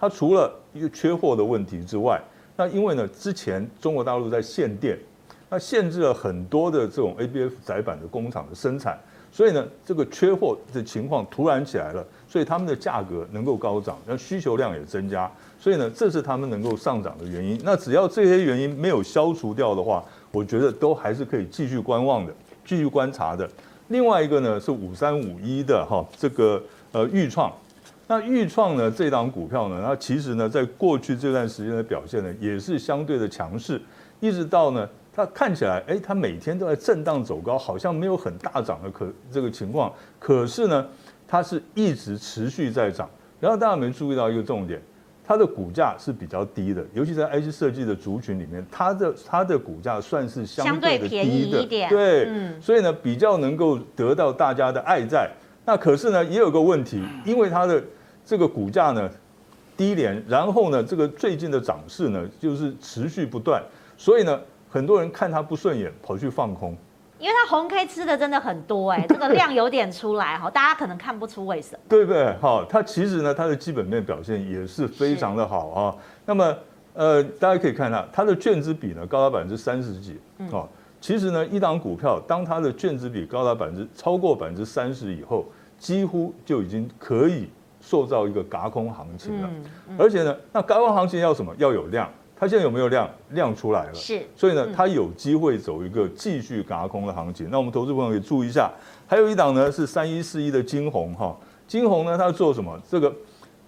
[0.03, 2.21] 它除了一个缺货的问题之外，
[2.57, 4.99] 那因为呢，之前中国大陆在限电，
[5.49, 8.99] 那限制了很多的这种 ABF 载板的工厂的生产，
[9.31, 17.57] 所以呢，这个缺货的情况突然起来了，所以他们的价格能够高涨，那需求量也增加，所以呢，这是他们能够上涨的原因。
[17.63, 22.35] 那只要这些原因没有消除掉的话，我觉得都还是可以继续观望的，
[22.65, 23.49] 继续观察的。
[23.87, 26.61] 另外一个呢是五三五一的哈，这个
[26.91, 27.53] 呃钰创。
[28.09, 28.91] 那豫创呢？
[28.91, 29.83] 这档股票呢？
[29.85, 33.81] 它其实呢，在过去这段时间的表现呢，也是相对的强势，
[34.21, 39.91] 一直到呢，它看起来，哎，它每天都在震荡走高，好像没有很大涨的可这个情况。
[40.19, 40.87] 可是呢，
[41.27, 43.09] 它是一直持续在涨。
[43.41, 44.81] 然后大家有没有注意到一个重点？
[45.25, 51.89] 它的股价是比较低的，尤其在 IC 设计的族群里面，它的它的股价算是相对的低的，相对便宜一点。
[51.89, 55.31] 对，嗯，所以呢，比较能够得到大家的爱戴。
[55.65, 57.83] 那可是呢，也有个问题，因为它的
[58.25, 59.09] 这个股价呢
[59.77, 63.63] 低廉，然后呢，这个最近的涨势呢就是持续不断，
[63.97, 66.77] 所以呢，很多人看它不顺眼，跑去放空。
[67.19, 72.35] 因为它红 K 吃的真的很多哎， 这个量有点出来哈，大家可能看不出为什么，对不对？
[72.41, 75.95] 好，它其实呢，它的基本面表现也是非常的好啊。
[76.27, 76.53] 那么
[76.95, 80.19] 呃，大家可以看到它的券资比呢高达百分之三十几
[80.51, 80.67] 啊。
[81.03, 85.45] 其实呢，一档股票当它的券资比高达百分之超过百分之三十以后，
[85.79, 87.47] 几乎就已经可以。
[87.85, 89.51] 塑造一个轧空行情了，
[89.99, 91.53] 而且呢，那轧空行情要什么？
[91.59, 92.09] 要有量。
[92.37, 93.11] 它现在有没有量？
[93.31, 94.23] 量出来了，是。
[94.37, 97.49] 所以呢，它有机会走一个继续轧空的行情。
[97.51, 98.71] 那我们投资朋友也注意一下，
[99.05, 101.37] 还有一档呢是三一四一的金红哈，
[101.67, 102.81] 金红呢它做什么？
[102.89, 103.13] 这个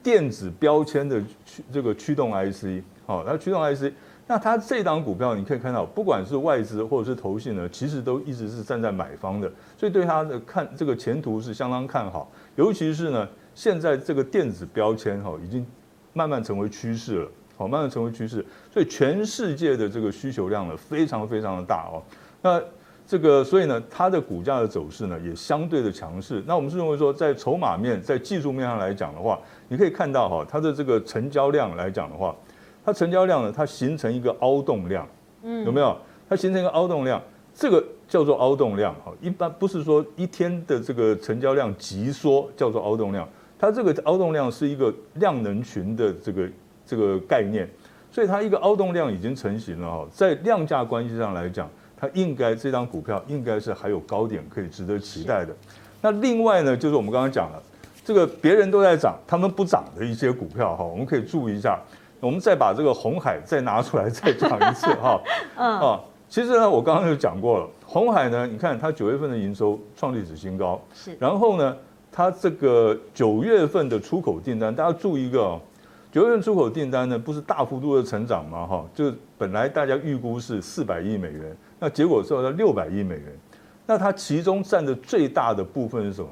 [0.00, 3.92] 电子标签的驱这个驱动 IC，好，它驱动 IC。
[4.26, 13.28] 那它这档股票你可以看到，不管是外资或者是投信呢，其实都一直是站在买方的，所以对它的看这个前途是相当看好，尤其是呢。
[13.56, 15.64] 现在这个电子标签哈，已经
[16.12, 22.02] 慢慢成为趋势了，好，慢慢成为趋势，所以全世界的这个需求量呢，非常非常的大哦。
[22.42, 22.60] 那
[23.06, 26.42] 这个，所以呢，它的股价的走势呢，也相对的强势。
[26.48, 32.34] 那我们是认为说，在筹码面、在技术面上来讲的话，你可以看到哈，它的这个成交量来讲的话，
[32.84, 35.08] 它成交量呢，它形成一个凹洞量，
[35.42, 35.96] 嗯，有没有？
[36.28, 37.20] 它形成一个凹洞量。
[37.56, 43.28] 这个叫做凹洞量，哈，一般不是说一天的这个成交量急缩叫做凹洞量。
[43.56, 46.48] 它这个凹洞量是一个量能群的这个
[46.84, 47.68] 这个概念，
[48.10, 55.54] 所以它一个凹洞量已经成型了哈，在量价关系上来讲，它应该这张股票应该是还有高点可以值得期待的。
[56.02, 57.62] 那另外呢，就是我们刚刚讲了，
[58.04, 61.80] 这个别人都在涨，他们不涨的一些股票哈，我们可以注意一下。
[62.24, 65.20] 我们再把这个红海再拿出来再讲一次哈。
[65.56, 65.78] 嗯。
[65.80, 71.76] 啊，其实呢，我刚刚就讲过了，红海呢，你看它九月份的营收创历史新高，是，然后呢。
[72.16, 75.60] 它这个九月份的出口订单，大家注意一个哦，
[76.12, 78.64] 九月份出口订单呢，不是大幅度的成长吗？
[78.64, 83.36] 哈，就本来大家预估是四百亿美元，那结果是到六百亿美元，
[83.84, 86.28] 那它其中占的最大的部分是什么？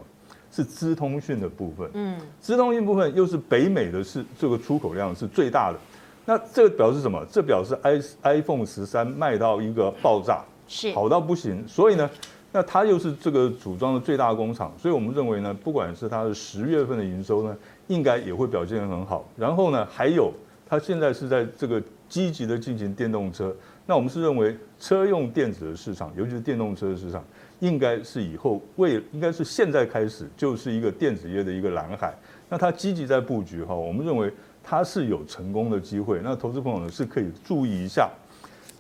[0.53, 1.91] 是资通讯的部分。
[1.95, 5.79] 嗯，资通讯部分又是北美的是这个出口量是最大的。
[6.27, 7.25] 那这个表示什么？
[7.29, 11.67] 这表示 i iPhone 十三卖到一个爆炸，是好到不行。
[11.67, 12.09] 所以呢，
[12.53, 17.57] 那它又是这个组装的最大工厂，所以我们认为呢，不管是它的十月份的营收呢，
[17.89, 19.29] 应该也会表现得很好。
[19.37, 20.33] 然后呢，还有
[20.69, 23.53] 它现在是在这个积极的进行电动车。
[23.87, 27.25] 那我们是认为车用电子的市场，尤其是电动车的市场，
[27.61, 32.15] 应该是以后为应该是现在开始就是一个电子业的一个蓝海。
[32.49, 34.33] 那它积极在布局哈，我们认为。
[34.65, 38.09] 它是有成功的机会，那投资朋友呢是可以注意一下。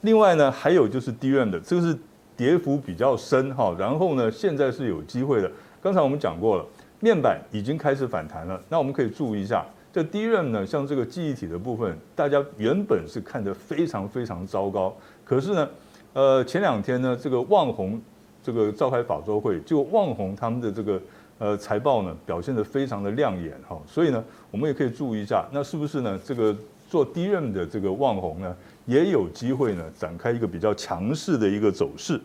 [0.02, 1.98] 另外呢，还有就是 DRAM 的，这个是
[2.36, 5.50] 跌幅比较深哈，然后呢，现在是有机会的。
[5.82, 6.64] 刚才我们讲过了，
[7.00, 9.66] 面板已经开始反弹了，那我们可以注意一下。
[9.92, 15.68] 这 DRAM 呢，像这个记忆体的部分，大家原本是看得非常非常糟糕，可是呢，
[16.14, 18.00] 呃，前两天呢，这个旺宏
[18.42, 21.00] 这个召开法周会，就旺宏他们的这个。
[21.38, 26.16] 呃，财报呢表现得非常的亮眼哈，所以呢，我们也可以注意一下，那是不是呢？
[26.24, 26.57] 这个
[26.88, 32.20] 做 DRAM 的这个旺宏呢，也有机会呢展开一个比较强势的一个走势。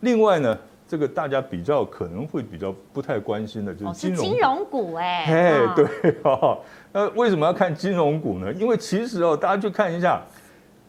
[0.00, 0.56] 另外呢，
[0.88, 6.58] 这个大家比较可能会比较不太关心的就是金融金融股哎，哎对哈，
[6.92, 8.52] 那为什么要看金融股呢？
[8.52, 10.22] 因为其实哦，大家去看一下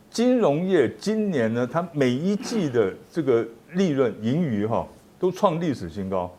[0.10, 4.88] 金融业今年呢，它每一季的这个利润盈余哈，
[5.20, 6.32] 都创历史新高。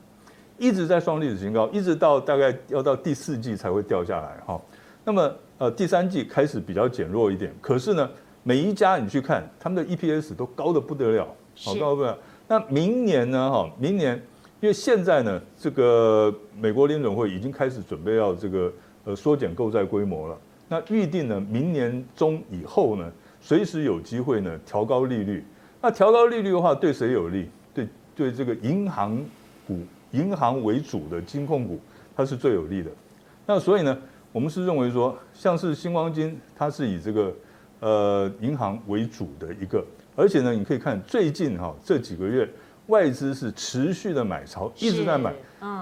[0.56, 4.60] 一直在创历史新高，一直到大概要到第四季才会掉下来哈。
[5.04, 8.10] 那么呃第三季开始比较减弱一点，可是呢
[8.42, 12.16] 每一家你去看他们的 EPS 都高得不得了，好高不了。
[12.48, 14.20] 那明年呢哈，明年
[14.60, 18.72] 因为现在呢这个美国联准会已经开始准备要这个
[19.04, 20.36] 呃缩减购债规模了，
[20.68, 25.44] 那预定呢明年中以后呢随时有机会呢调高利率。
[25.80, 27.48] 那调高利率的话对谁有利？
[27.72, 29.24] 对对这个银行
[29.66, 29.78] 股。
[30.12, 31.78] 银行为主的金控股，
[32.16, 32.90] 它是最有利的。
[33.44, 33.94] 那所以呢，
[34.32, 37.30] 我们是认为说，像是新光金，它是以这个
[37.80, 39.84] 呃银行为主的一个，
[40.18, 42.48] 而且呢，你可以看最近哈这几个月，
[42.88, 45.32] 外资是持续的买超，一直在买，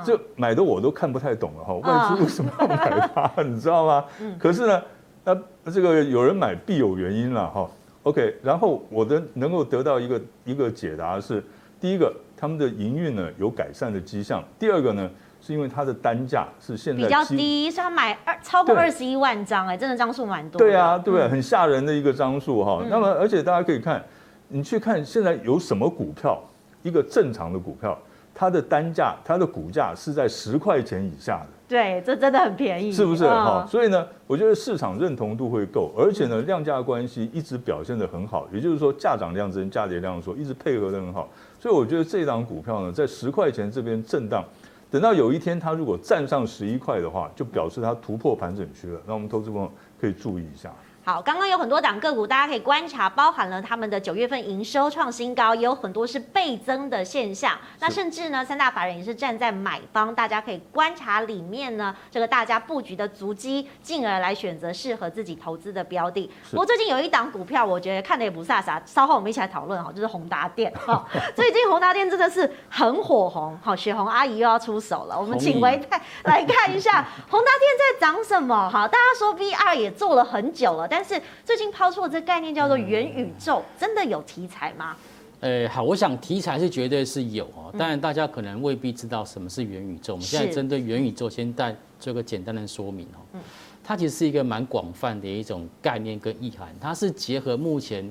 [0.05, 4.05] 这买的我都看不太懂了哈，外资为什么要买它，你知道吗？
[4.39, 4.83] 可是呢，
[5.25, 5.35] 那
[5.71, 7.67] 这个有人买必有原因了哈。
[8.03, 11.43] OK，然后我的能够得到一个一个解答是，
[11.81, 12.15] 第一个。
[12.39, 14.45] 他们的营运呢有改善的迹象。
[14.59, 20.59] 第二个呢，是因为它的单价是现在比较低，是他买二超过二十一万张，哎，真的张数蛮多。
[20.59, 21.27] 对啊，对不对？
[21.27, 22.85] 很吓人的一个张数哈。
[22.91, 24.05] 那么，而且大家可以看，
[24.49, 26.41] 你去看现在有什么股票，
[26.83, 27.99] 一个正常的股票，
[28.35, 31.47] 它的单价、它的股价是在十块钱以下的。
[31.69, 33.25] 对，这真的很便宜，是不是？
[33.25, 41.29] 哈，所以呢，我觉得市场认同度会够，而且呢，量价关系一直表现得很好，也就是说，价涨量增，价跌量缩，一直配合得很好。
[41.59, 44.45] 所以我觉得这档股票呢，在十块钱这边震荡，
[44.93, 49.01] 等到有一天它如果站上十一块的话，就表示它突破盘整区了。
[49.05, 49.69] 那我们投资朋友
[50.01, 50.73] 可以注意一下。
[51.07, 57.57] 好，刚刚有很多档个股，大家可以观察，包含了他们的九月份营收创新高，也有很多是倍增的现象。
[57.79, 66.29] 那甚至呢，三大法人也是站在买方，大家可以观察里面呢，这个大家布局的足迹，进而来选择适合自己投资的标的。
[66.51, 71.07] 不过最近有一档股票，我觉得看的也不飒飒，稍后我们一起来讨论哈，就是宏达电哈。
[71.37, 78.69] 最近宏达电真的是很火红，好，雪红阿姨又要出手了，我们请唯泰来看一下宏达电在涨什么？
[78.69, 84.97] 哈，大家说 VR 也做了很久了，但是最近抛出的这个概念叫做元宇宙，真的有题材吗？
[85.41, 90.15] 呃，好，我想题材是绝对是有哦，当然大家可能未必知道什么是元宇宙。
[90.15, 93.39] 我们现在针对元宇宙先带做个简单的说明哦。
[93.85, 98.11] 它其实是一个蛮广泛的一种概念跟意涵，它是结合目前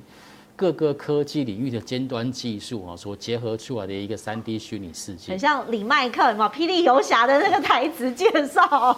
[0.56, 5.32] 各个科技领域的尖端技术啊所结合出来的一个三 D 虚拟世界。
[5.32, 8.96] 很像李麦克嘛，霹雳游侠的那个台词介绍。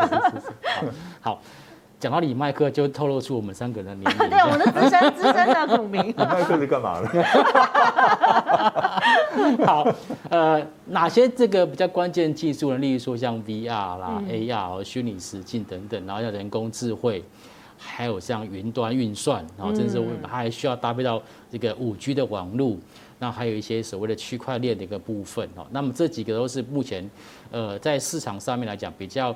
[1.18, 1.40] 好。
[2.02, 4.28] 讲到李麦克，就透露出我们三个人的 年龄。
[4.28, 6.02] 对，我们的资深资深的股民。
[6.10, 7.22] 李麦克是干嘛的？
[9.64, 9.86] 好，
[10.28, 12.78] 呃，哪些这个比较关键技术呢？
[12.78, 17.22] 例如说像 VR 啦、嗯、AR、虚拟实境等等，然后像人工智慧，
[17.78, 22.76] 还有像云端运算，然后甚至它还需要搭配到这个五 G 的网络，
[23.20, 25.64] 那还有一些所谓的区块链的一个部分哦。
[25.70, 27.08] 那么这几个都是目前
[27.52, 29.32] 呃在市场上面来讲比较。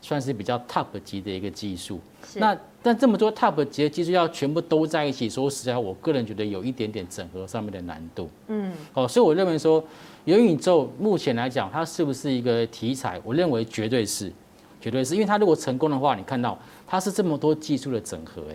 [0.00, 2.00] 算是比较 top 级的一个技术，
[2.36, 8.30] 那但这么多 top 级的技术要全部都在一起，说实在，我个人觉得有一点点整合上面的难度。
[8.46, 9.82] 嗯，好，所以我认为说
[10.24, 13.20] 元宇宙目前来讲，它是不是一个题材？
[13.24, 14.32] 我认为绝对是，
[14.80, 15.14] 绝对是。
[15.14, 18.54] 因为它如果成功的话，你看到它是这么多技术的整合，哎，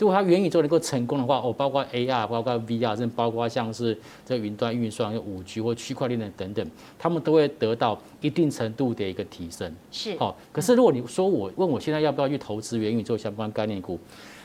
[0.00, 6.66] 如果它元宇宙能够成功的话，哦，包括 AR，包括 VR，甚至包括像是这云端运算、五 G 或区块链的等等，
[6.98, 9.70] 他们都会得到一定程度的一个提升。
[9.92, 10.16] 是。
[10.18, 14.00] 好，可是如果你说我问我现在要不要去投资元宇宙相关概念股？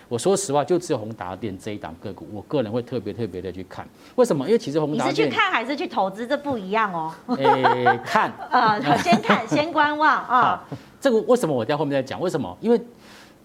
[0.07, 3.87] 我说实话，就只有宏达电这一档个股，我个人会特别特别的去看。
[4.15, 4.45] 为什么？
[4.45, 6.27] 因为其实宏达电你是去看还是去投资？
[6.27, 7.11] 这不一样哦。
[7.37, 10.63] 诶、欸，看 啊，先看，先观望啊。
[10.99, 12.19] 这个为什么我在后面再讲？
[12.19, 12.57] 为什么？
[12.59, 12.79] 因为。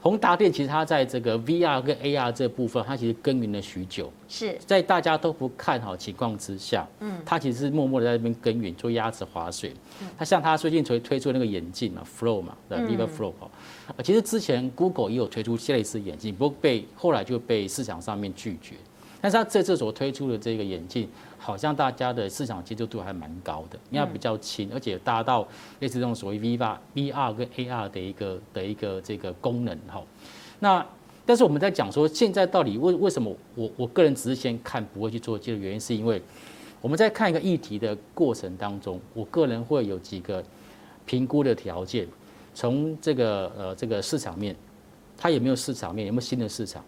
[0.02, 4.10] 宏达电其实它在这个 VR 跟 AR 这部分，它其实耕耘了许久。
[4.28, 9.74] 是在大家都不看好情况之下，嗯，它其实是默默的在那边耕耘，做鸭子划水。
[10.16, 13.32] 它像它最近推推出那个眼镜嘛，Flow 嘛，对，Viva Flow。
[14.02, 18.76] 其实之前 Google 也有推出类似眼镜，不过被后来就被市场上面拒绝。
[19.20, 21.06] 但是它这次所推出的这个眼镜，
[21.40, 25.48] 好像大家的市场接受度还蛮高的，因为它比较轻，而且达到
[25.80, 30.02] 类似这种所谓 VR、VR 跟 AR 的一个的一个这个功能哈。
[30.58, 30.86] 那
[31.24, 36.20] 但是我们在讲说，现在到底为为什么我我个人只是先看不会去做这个原因，是因为
[36.82, 40.44] 我们在看一个议题的过程当中，我个人会有几个
[41.06, 42.06] 评估的条件，
[42.54, 44.54] 从这个呃这个市场面，
[45.16, 46.84] 它有没有市场面，有没有新的市场，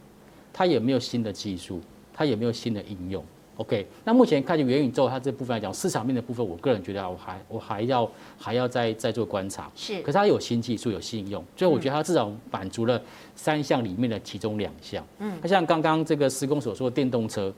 [0.52, 1.80] 它有没有新的技术。
[2.14, 3.24] 它有没有新的应用
[3.56, 9.70] ？OK，那目前看见元宇宙它这部分来讲，市场面的部分，我个人觉得我还我还要还要再再做观察。
[9.74, 13.00] 是，可是它有新技术，有新应用，所以我觉得它至少满足了
[13.36, 15.04] 三项里面的其中两项。
[15.18, 17.52] 嗯，那像刚刚这个施工所说的电动车，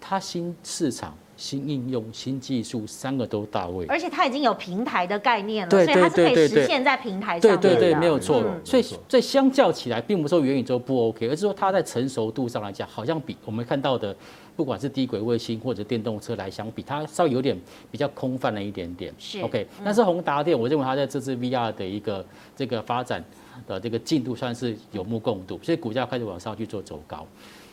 [0.00, 1.16] 它新市场。
[1.36, 7.62] 新应用、新技术，三个都到位，而且它已经有平台的概念了，所以它是可以实现在平台上面的。
[7.62, 8.44] 对对对，没有错。
[8.64, 14.14] 所以，所以相较起来，并不是说元宇宙不 OK，而是说它在成熟度上来讲，好像比我们看到的，
[14.54, 17.58] 不管是低轨卫星或者电动车来相比，它稍微有点
[17.90, 19.12] 比较空泛了一点点。
[19.18, 22.24] 是 OK，但是宏达电，我认为它在这次 VR 的一个
[22.54, 23.24] 这个发展
[23.66, 27.26] 的这个进度算是有目共睹，所以股价开始往上去做走高。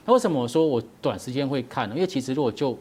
[0.06, 1.94] 那为什么我说我短时间会看呢？
[1.94, 2.76] 因为其实如果就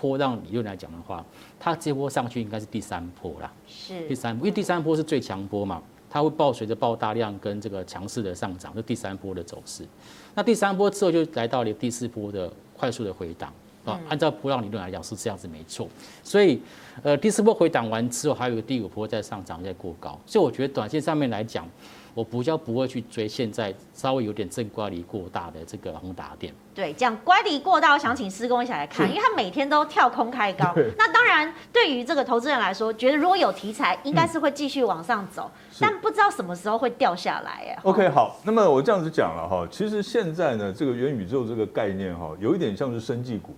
[0.00, 1.22] 波浪理论来讲的话，
[1.58, 9.86] 它这波上去应该是第三波啦，是第三波，因为第三波是最强波嘛，它会爆随着爆大量跟这个强势的上涨，就第三波的走势。
[10.34, 13.52] 那第三波之后就来到了第四波的快速的回档
[13.84, 15.86] 啊，按照波浪理论来讲是这样子没错。
[16.24, 16.58] 所以
[17.02, 21.68] 呃第四波回档完之后，还有一个第五波在上涨在过高，所以我觉得短线上面来讲。
[22.14, 26.52] 我比较不会去追现在稍微有点正乖离过大的这个宏达电。
[26.74, 30.74] 对，讲乖离过大，我想请施工一起来看，因为他每天都跳空开高。
[30.96, 37.78] 那当然，对于这个投资人来说，觉得如果有题材，应该是会继续往上走，嗯，但不知道什么时候会掉下来呀。
[37.82, 43.54] OK，好，那么我这样子讲了哈，其实现在呢，这个元宇宙这个概念哈，有一点像是生技股。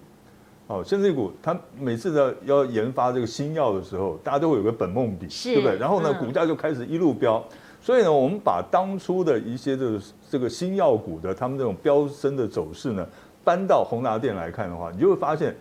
[0.68, 5.76] 哦，生技股，它每次的要研发这个新药的时候，大家都会有个本梦比，对不对？
[5.76, 7.44] 然后呢，股价就开始一路飙。
[7.82, 13.04] 所以呢，我们把当初的一些这个这个新药股的他们这种飙升的走势呢，
[13.42, 15.52] 搬到宏达电来看的话，你就会发现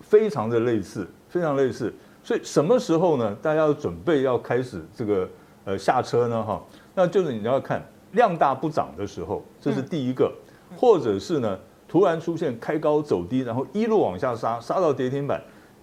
[0.00, 1.92] 非常的类似，非常类似。
[2.24, 3.36] 所以什么时候呢？
[3.42, 5.28] 大家要准备要开始这个
[5.66, 6.42] 呃下车呢？
[6.42, 6.64] 哈，
[6.94, 10.32] 那就是你要看量大不涨的时候，这是第一个，
[10.78, 15.40] 或者是呢突然出现开高走低，然后一路往下杀，杀到跌停板，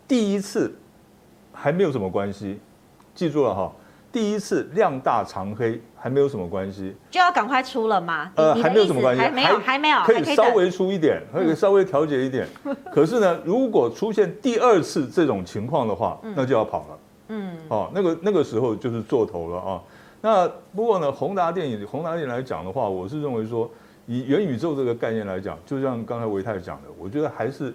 [0.07, 0.73] 第一次
[1.53, 2.59] 还没有什么关系，
[3.13, 3.71] 记住了哈。
[4.13, 8.31] 第一次量大长黑还没有什么关系，就要赶快出了吗？
[8.35, 12.47] 呃，还没有什么关系，还没有，还没有，可以稍微出一点， 可以稍微调节一点。
[12.93, 16.99] 可是呢，如果出现第二次这种情况的话，那就要跑了。
[17.29, 19.81] 嗯，哦，那个那个时候就是做头了啊。
[20.21, 23.67] 那不过呢，宏达电影宏达电来讲的话，我是认为说，
[24.05, 27.73] 以元宇宙这个概念来讲，就像刚才维泰讲的，我觉得还是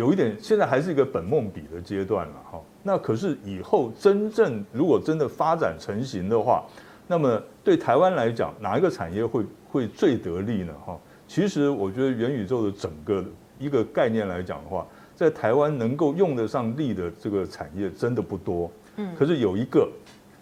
[0.00, 2.58] 有一点，现在还是一个本梦比的阶段了哈。
[2.82, 6.64] 那可是以后真正如果真的发展成型的话，
[7.06, 10.72] 那么对台湾来讲，哪一个产业会会最得利呢？
[10.86, 10.98] 哈，
[11.28, 13.22] 其实我觉得元宇宙的整个
[13.58, 18.72] 一个概念来讲的话，在台湾能够用得上力的这个产业真的不多。
[18.96, 19.86] 嗯，可是有一个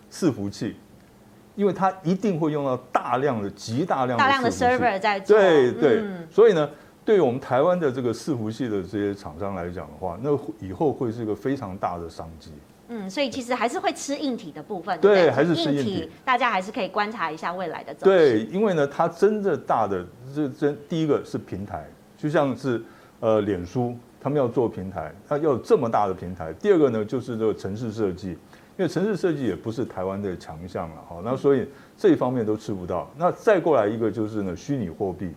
[0.09, 0.77] 伺服器，
[1.57, 5.37] 因为它一定会用到大量的、极大量的大量的 server 在做。
[5.37, 6.71] 对对，所以呢。
[7.09, 12.51] 对于我们台湾的这个伺服器的这些厂商来讲的话，那以后会是一个非常大的商机。
[12.89, 15.01] 嗯，所以其实还是会吃硬体的部分。
[15.01, 16.11] 对，还是吃硬体。
[16.23, 18.15] 大家还是可以观察一下未来的走势。
[18.15, 21.89] 对，因为呢，它真的大的这真第一个是平台，
[22.19, 22.83] 就像是
[23.21, 26.53] 呃脸书，他们要做平台，它要有这么大的平台。
[26.61, 33.11] 第二个呢，就是这个城市设计，因为城市设计也不是台湾的强项了，好，那所以这一方面都吃不到。
[33.17, 35.33] 那再过来一个就是呢，虚拟货币，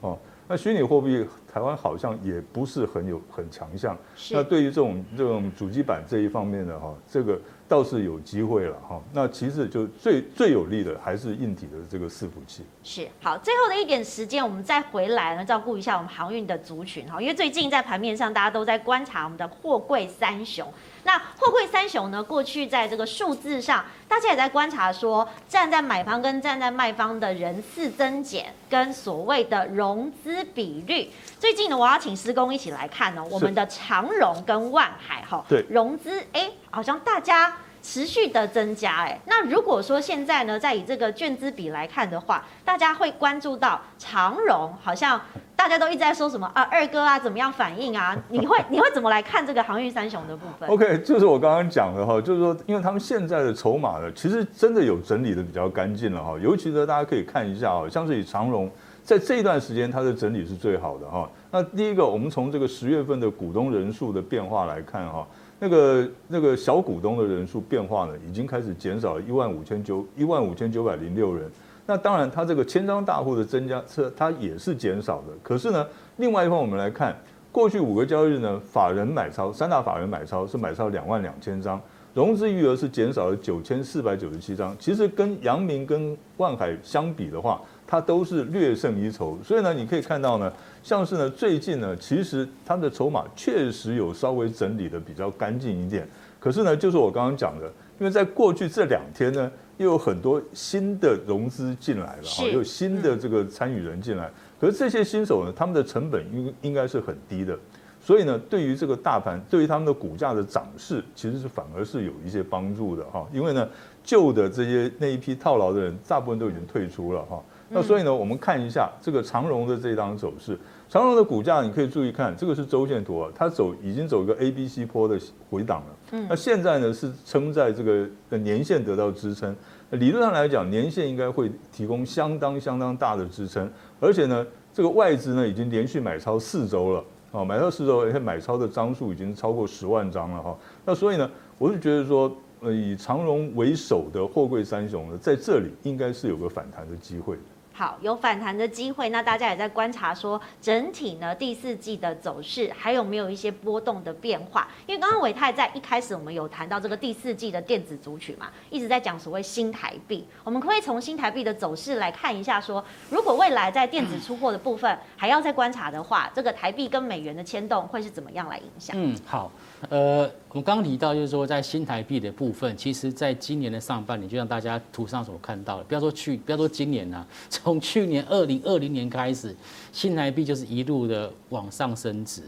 [0.00, 0.18] 哦。
[0.50, 3.96] 那虚拟货币，台湾好像也不是很有很强项。
[4.32, 9.00] 那对于这种这种主机板这一方面的哈，这个倒是有机会了哈。
[9.12, 12.64] 那其实就最最有利的还是硬体的这个伺服器。
[12.82, 17.22] 是好，最后的一点时间，我们再回来呢，照顾一下我们航运的族群哈。
[17.22, 20.66] 因为最近在盘面上，大家都在观察我们的货柜三雄。
[21.04, 31.10] 那货柜三雄呢，过去在这个数字上，大家也在观察说，站在买方跟站在卖方的人次增减，跟所谓的融资比率。
[31.38, 39.20] 最近呢，我要请施工一起来看哦，我们的长荣跟万海哈，对，融资哎，好像大家持续的增加哎。
[39.26, 45.20] 那如果说现在呢，在以这个券资比来看的话，大家会关注到长荣，好像
[45.56, 48.16] 大家都一直在说什么啊，二哥啊，怎么样反应啊？
[48.28, 58.70] 你会 你会怎么来看这个航运三雄的部分？OK，就是我刚刚讲的哈，就是说，因为他们现在的筹码呢，其实真的有整理的比较干净了哈，尤其呢，大家可以看一下啊，像是以长荣。
[59.02, 61.28] 在这一段时间，它的整理是最好的哈。
[61.50, 65.26] 那第一个，我们从这个十月份的股东人数的变化来看哈，
[65.60, 71.48] 那个那个小股东的人数变化呢，已经开始减少一万五千九一万五千九百零六人。
[71.86, 75.34] 那当然，它这个千张大户的增加是它也是减少的。
[75.42, 75.86] 可是呢，
[76.16, 77.14] 另外一方我们来看，
[77.52, 81.80] 过去五个交易日呢，法人买超三大法人买超是买超两万两千张，
[82.14, 84.74] 融资余额是减少了九千四百九十七张。
[84.78, 96.08] 其实跟阳明跟万海相比的话，它都是略胜一筹，所以呢，你可以看到呢，像是呢，最近呢，其实它的筹码确实有稍微整理的比较干净一点。
[96.38, 97.66] 可是呢，就是我刚刚讲的，
[97.98, 104.30] 因为在过去这两天呢，又有很多新的融资进来了，哈，又有新的这个参与人进来。
[104.60, 107.58] 可是这些新手呢，他们的成本应应该是很低的，
[108.00, 113.26] 所以呢，对于这个大盘，对于他们的股价的涨势，其实是反而是有一些帮助的，哈。
[113.32, 113.68] 因为呢，
[114.04, 117.42] 旧的这些那一批套牢的人，大部分都已经退出了，哈。
[117.72, 120.58] 那所以呢，我们看一下这个长荣的这张走势。
[120.88, 125.16] 长荣的股价，你可以注意看，这个是周线图啊，它走已经走一个 A、B、C 坡的
[125.48, 125.86] 回档了。
[126.10, 126.26] 嗯。
[126.28, 129.54] 那现在呢是撑在这个的年线得到支撑。
[129.90, 133.70] 理论上来讲，年线应该会提供相当相当大的支撑。
[134.00, 134.44] 而且呢，
[134.74, 140.58] 这个外资呢已经连续买超四周了啊，买超四周，而且买超的张数已经超过十万张了哈。
[140.84, 147.36] 那所以呢，我是觉得说，呃，以长荣为首的货柜三雄呢，在这里应该是有个反弹的机会。
[147.72, 154.68] 好，有反弹的机会，那大家也在观察说，整体呢第四季的走势还有没有一些波动的变化？
[154.86, 168.94] 因为刚刚伟泰在一开始我们有谈到这个第四季的电子族群嘛，一直在讲所谓新台币，我们可以从新台币的走势来看一下说，说如果未来在电子出货的部分还要再观察的话，这个台币跟美元的牵动会是怎么样来影响？
[168.98, 169.50] 嗯，好。
[169.88, 179.56] 呃，我们刚刚提到，就是说，在新台币的部分，其实在今年的上半年，就像大家图上所看到的，不要说去，不要说今年呐、 从去年二零二零年开始，
[179.90, 182.42] 新台币就是一路的往上升值。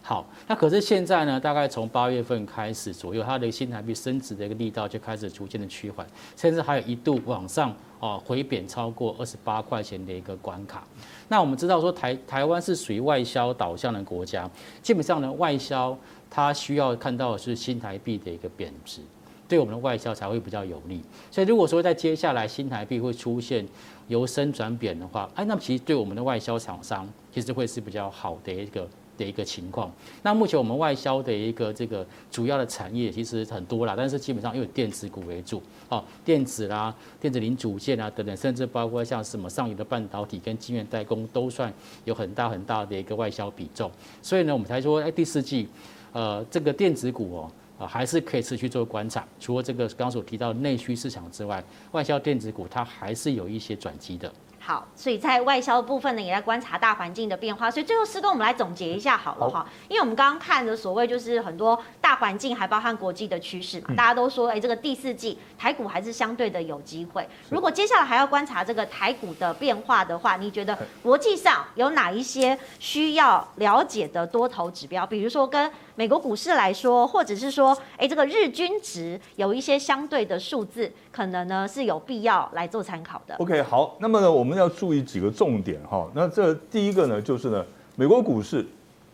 [0.00, 6.06] 好，那可是现在呢，大概从八月份开始左右，它的新台币升值的一个力道就开始逐渐的趋缓，
[6.36, 10.86] 甚至还有一度往上啊回贬超过二十八块钱的一个关卡。
[11.28, 14.48] 那我们知道说台台湾是属于外销导向的国家，
[14.82, 15.98] 基本上呢外销。
[16.30, 19.00] 它需要看到的是新台币的一个贬值，
[19.48, 21.02] 对我们的外销才会比较有利。
[21.28, 23.66] 所以如果说在接下来新台币会出现
[24.06, 29.92] 由升转贬的话，哎，那么其实对我们的外销厂商其实会是比较好的一个的一个情况。
[30.22, 41.72] 那目前我们外销的一个这个主要的产业其实很多啦，但是基本上又以电子股为主，哦，电子啦、电子零组件啊等等，甚至包括像什么上游的半导体跟晶圆代工都算
[42.04, 43.90] 有很大很大的一个外销比重。
[44.22, 45.68] 所以呢，我们才说，哎，第四季。
[46.12, 49.24] 呃，这个电子股哦，啊，还是可以持续做观察。
[49.38, 54.32] 除了这个刚刚所提到内需市场之外，外销电子股它还是有一些转机的。
[54.62, 57.70] 好，所以在外销部分呢，也在观察大环境的变化。
[57.70, 59.66] 所以最后师哥，我们来总结一下好了哈。
[59.88, 63.94] 因为我们刚刚看的所谓就是很多大环境，还包含国际的趋势嘛。
[63.96, 67.26] 大家都说，哎，这个第四季台股还是相对的有机会。
[67.48, 75.06] 如果接下来还要观察这个台股的变化的话，你觉得国际上有哪一些需要了解的多头指标？
[75.06, 83.34] 比如说跟美国股市来说，或者是说，哎，这个日均值有一些相对的数字，可能呢是有必要来做参考的。
[83.36, 86.08] OK，好，那么呢，我们要注意几个重点哈。
[86.14, 87.64] 那这第一个呢，就是呢，
[87.96, 88.64] 美国股市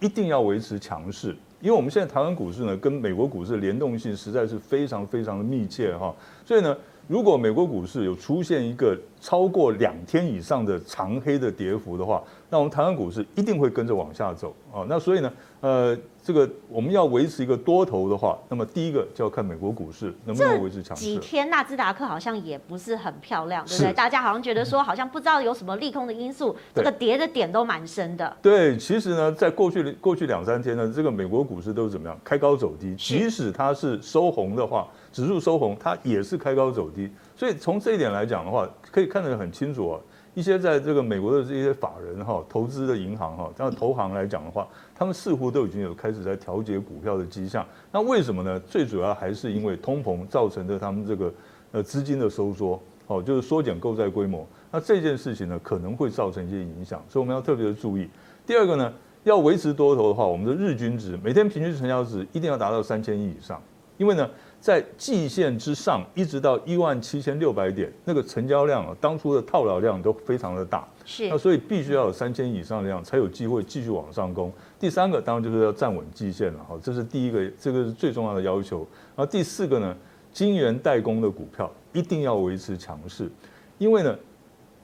[0.01, 6.15] 一定要维持强势，因为我们现在台湾股市呢，跟美国股市的联动性实在是非常非常的密切哈。
[6.45, 6.77] 所以呢，
[7.09, 14.87] 如果美国股市有出现一个超过两天以上的长黑的跌幅的话，那我们台湾股市一定会跟着往下走啊。
[14.89, 15.99] 那所以呢，呃。
[16.27, 21.05] 这个我们要维持一个多头的话，那么第一个就要看美国股市能不能维持强势。
[21.05, 23.93] 几天纳斯达克好像也不是很漂亮，对不对？
[23.93, 28.37] 大家好像觉得说，好像不知道有什么利空的因素，这个跌的点都蛮深的。
[28.43, 32.19] 对，其实呢，在过去过去两三天呢，这个美国股市都是怎么样？
[32.25, 37.09] 开高走低，即使它是收红的话，指数收红，它也是开高走低。
[37.37, 40.01] 所以从这一点来讲的话，可以看得很清楚啊。
[40.35, 44.69] 一些在这个美国的这些法人哈，投资的银行哈，像投行来讲的话，
[44.99, 47.67] 他们似乎都已经有开始在调节股票的迹象。
[47.93, 48.59] 那为什么呢？
[48.61, 51.33] 最主要还是因为通膨造成的他们这个
[51.73, 54.47] 呃资金的收缩，哦，就是缩减购债规模。
[54.71, 58.09] 那这件事情呢，可能会造成一些影响，所以我们要特别的注意。
[58.47, 58.93] 第二个呢，
[59.25, 63.63] 要维持多头的话，我们的日均值每天平均成交值一定要达到三千亿以上，
[63.97, 64.29] 因为呢。
[64.59, 74.53] 在季线之上，一直到一万七千六百点，那个成交量啊，当初的套牢量都非常的大，是，那所以必须要有三千以上的量，才有机会继续往上攻。
[74.81, 78.79] 第三个当然就是要站稳季线了，哈，这是第一个，这个是最重要的要求。
[79.15, 79.97] 然后第四个呢，
[80.33, 83.31] 晶圆代工的股票一定要维持强势，
[83.79, 84.19] 因为呢，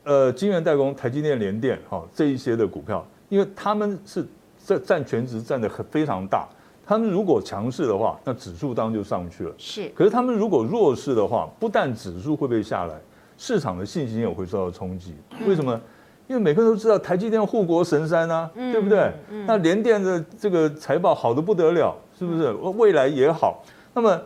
[0.05, 4.25] 呃，晶圆代工，台积电、联电，哈，这一些的股票，因为他们是
[4.59, 6.47] 占占全值占的很非常大。
[6.87, 9.55] 他们如果强势的话，那指数当然就上去了。
[9.57, 12.95] 是，可是他们如果弱势的话，不但指数会被下来，
[13.39, 15.15] 市场的信心也会受到冲击。
[15.47, 15.81] 为什么？
[16.29, 19.13] 因为每个人都知道台积电护国神山啊，对不对？
[19.47, 22.51] 那联电的这个财报好的不得了，是不是？
[22.53, 23.63] 未来也好。
[23.93, 24.19] 那么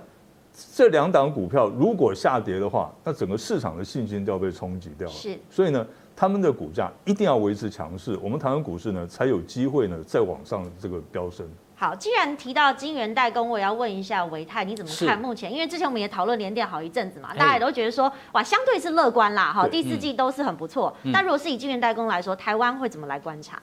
[0.75, 5.13] 这两档股票如果下跌的话，那整个市场的信心都要被冲击掉了。
[5.13, 5.85] 是，所以呢，
[6.15, 11.49] 他们的股价一定要维持强势，我们台湾股市呢才有机会呢再往上这个飙升。
[11.79, 15.53] 好，既然提到晶圆代工，我也要问一下维泰，你怎么看目前？
[15.53, 20.97] 因为之前我们也讨论联电好一阵子嘛，大家也都觉得说，哇，相对是乐观啦，哈，第四季都是很不错。
[21.03, 23.61] 那如果是以晶圆代工来说，台湾会怎么来观察？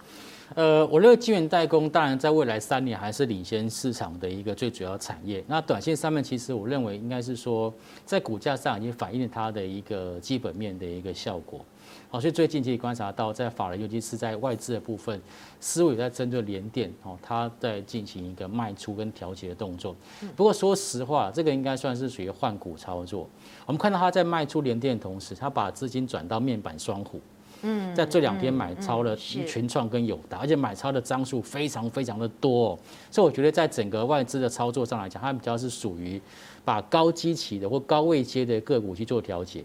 [0.54, 5.44] 呃，我认为晶圆代工当然在未来三年还是领先市场的一个最主要产业。
[5.48, 7.74] 那短线上面，其实我认为应该是说，
[8.06, 11.66] 在股价上已经反映了它的一个基本面的一个效果。
[12.14, 15.20] 好，所以最近其实观察到，在法人，尤其是在外资的部分，
[15.60, 19.96] 思维在针对联电，哦，它在进行一个卖出跟调节的动作。
[20.36, 23.28] 不过说实话，这个应该算是属于换股操作。
[23.66, 27.20] 我们看到它在卖出联电的同时，它把资金转到面板双虎。
[27.64, 36.22] 嗯，在这两天买超了群创跟友达，而且买超的张数非常非常的多，哦，所以我觉得在整个外资的操作上来讲，它比较是属于
[36.64, 39.64] 把高基期的或高位阶的个股去做调节。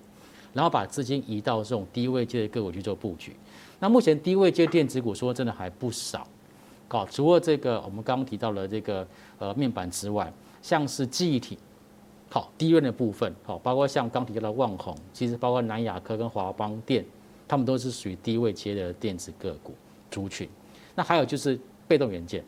[0.58, 3.32] 然后把资金移到这种低位阶的个股去做布局。
[3.78, 6.26] 那目前低位阶电子股说真的还不少，
[6.88, 9.06] 好，除了这个我们刚刚提到了这个
[9.38, 11.56] 呃面板之外，像是记忆体，
[12.28, 17.04] 好低润的部分，好，包括像刚提到的旺宏，其实包括南亚科跟华邦电，
[17.46, 19.72] 他们都是属于低位阶的电子个股
[20.10, 20.48] 族群。
[20.96, 21.56] 那还有就是
[21.86, 22.42] 被动元件，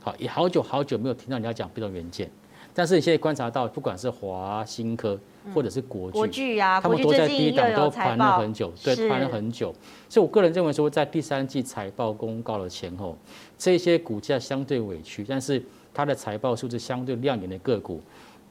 [0.00, 2.30] 好，也好久好久没有听到人家讲被动元件，
[2.72, 5.20] 但是你现在观察到，不管是华新科。
[5.54, 9.74] 或者是国剧，啊，他们都在低档都盘了很久，对，盘了很久。
[10.08, 13.16] 所以，我个人认为说，在第三季财报公告的前后，
[13.56, 15.62] 这些股价相对委屈，但是
[15.94, 18.00] 它的财报数字相对亮眼的个股，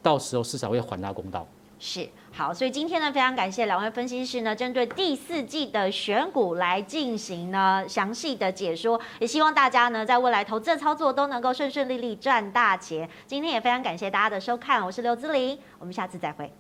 [0.02, 1.48] 到时候市场会还他公道。
[1.82, 13.10] 是好，所以今天呢，非常感谢两位分析师呢，针对第四季的选股来进行呢详细的解说，也希望大家呢在未来投资的操作都能够顺顺利利赚大钱。
[13.26, 16.52] 今天也非常感谢大家的收看，我是刘姿麟，我们下次再会。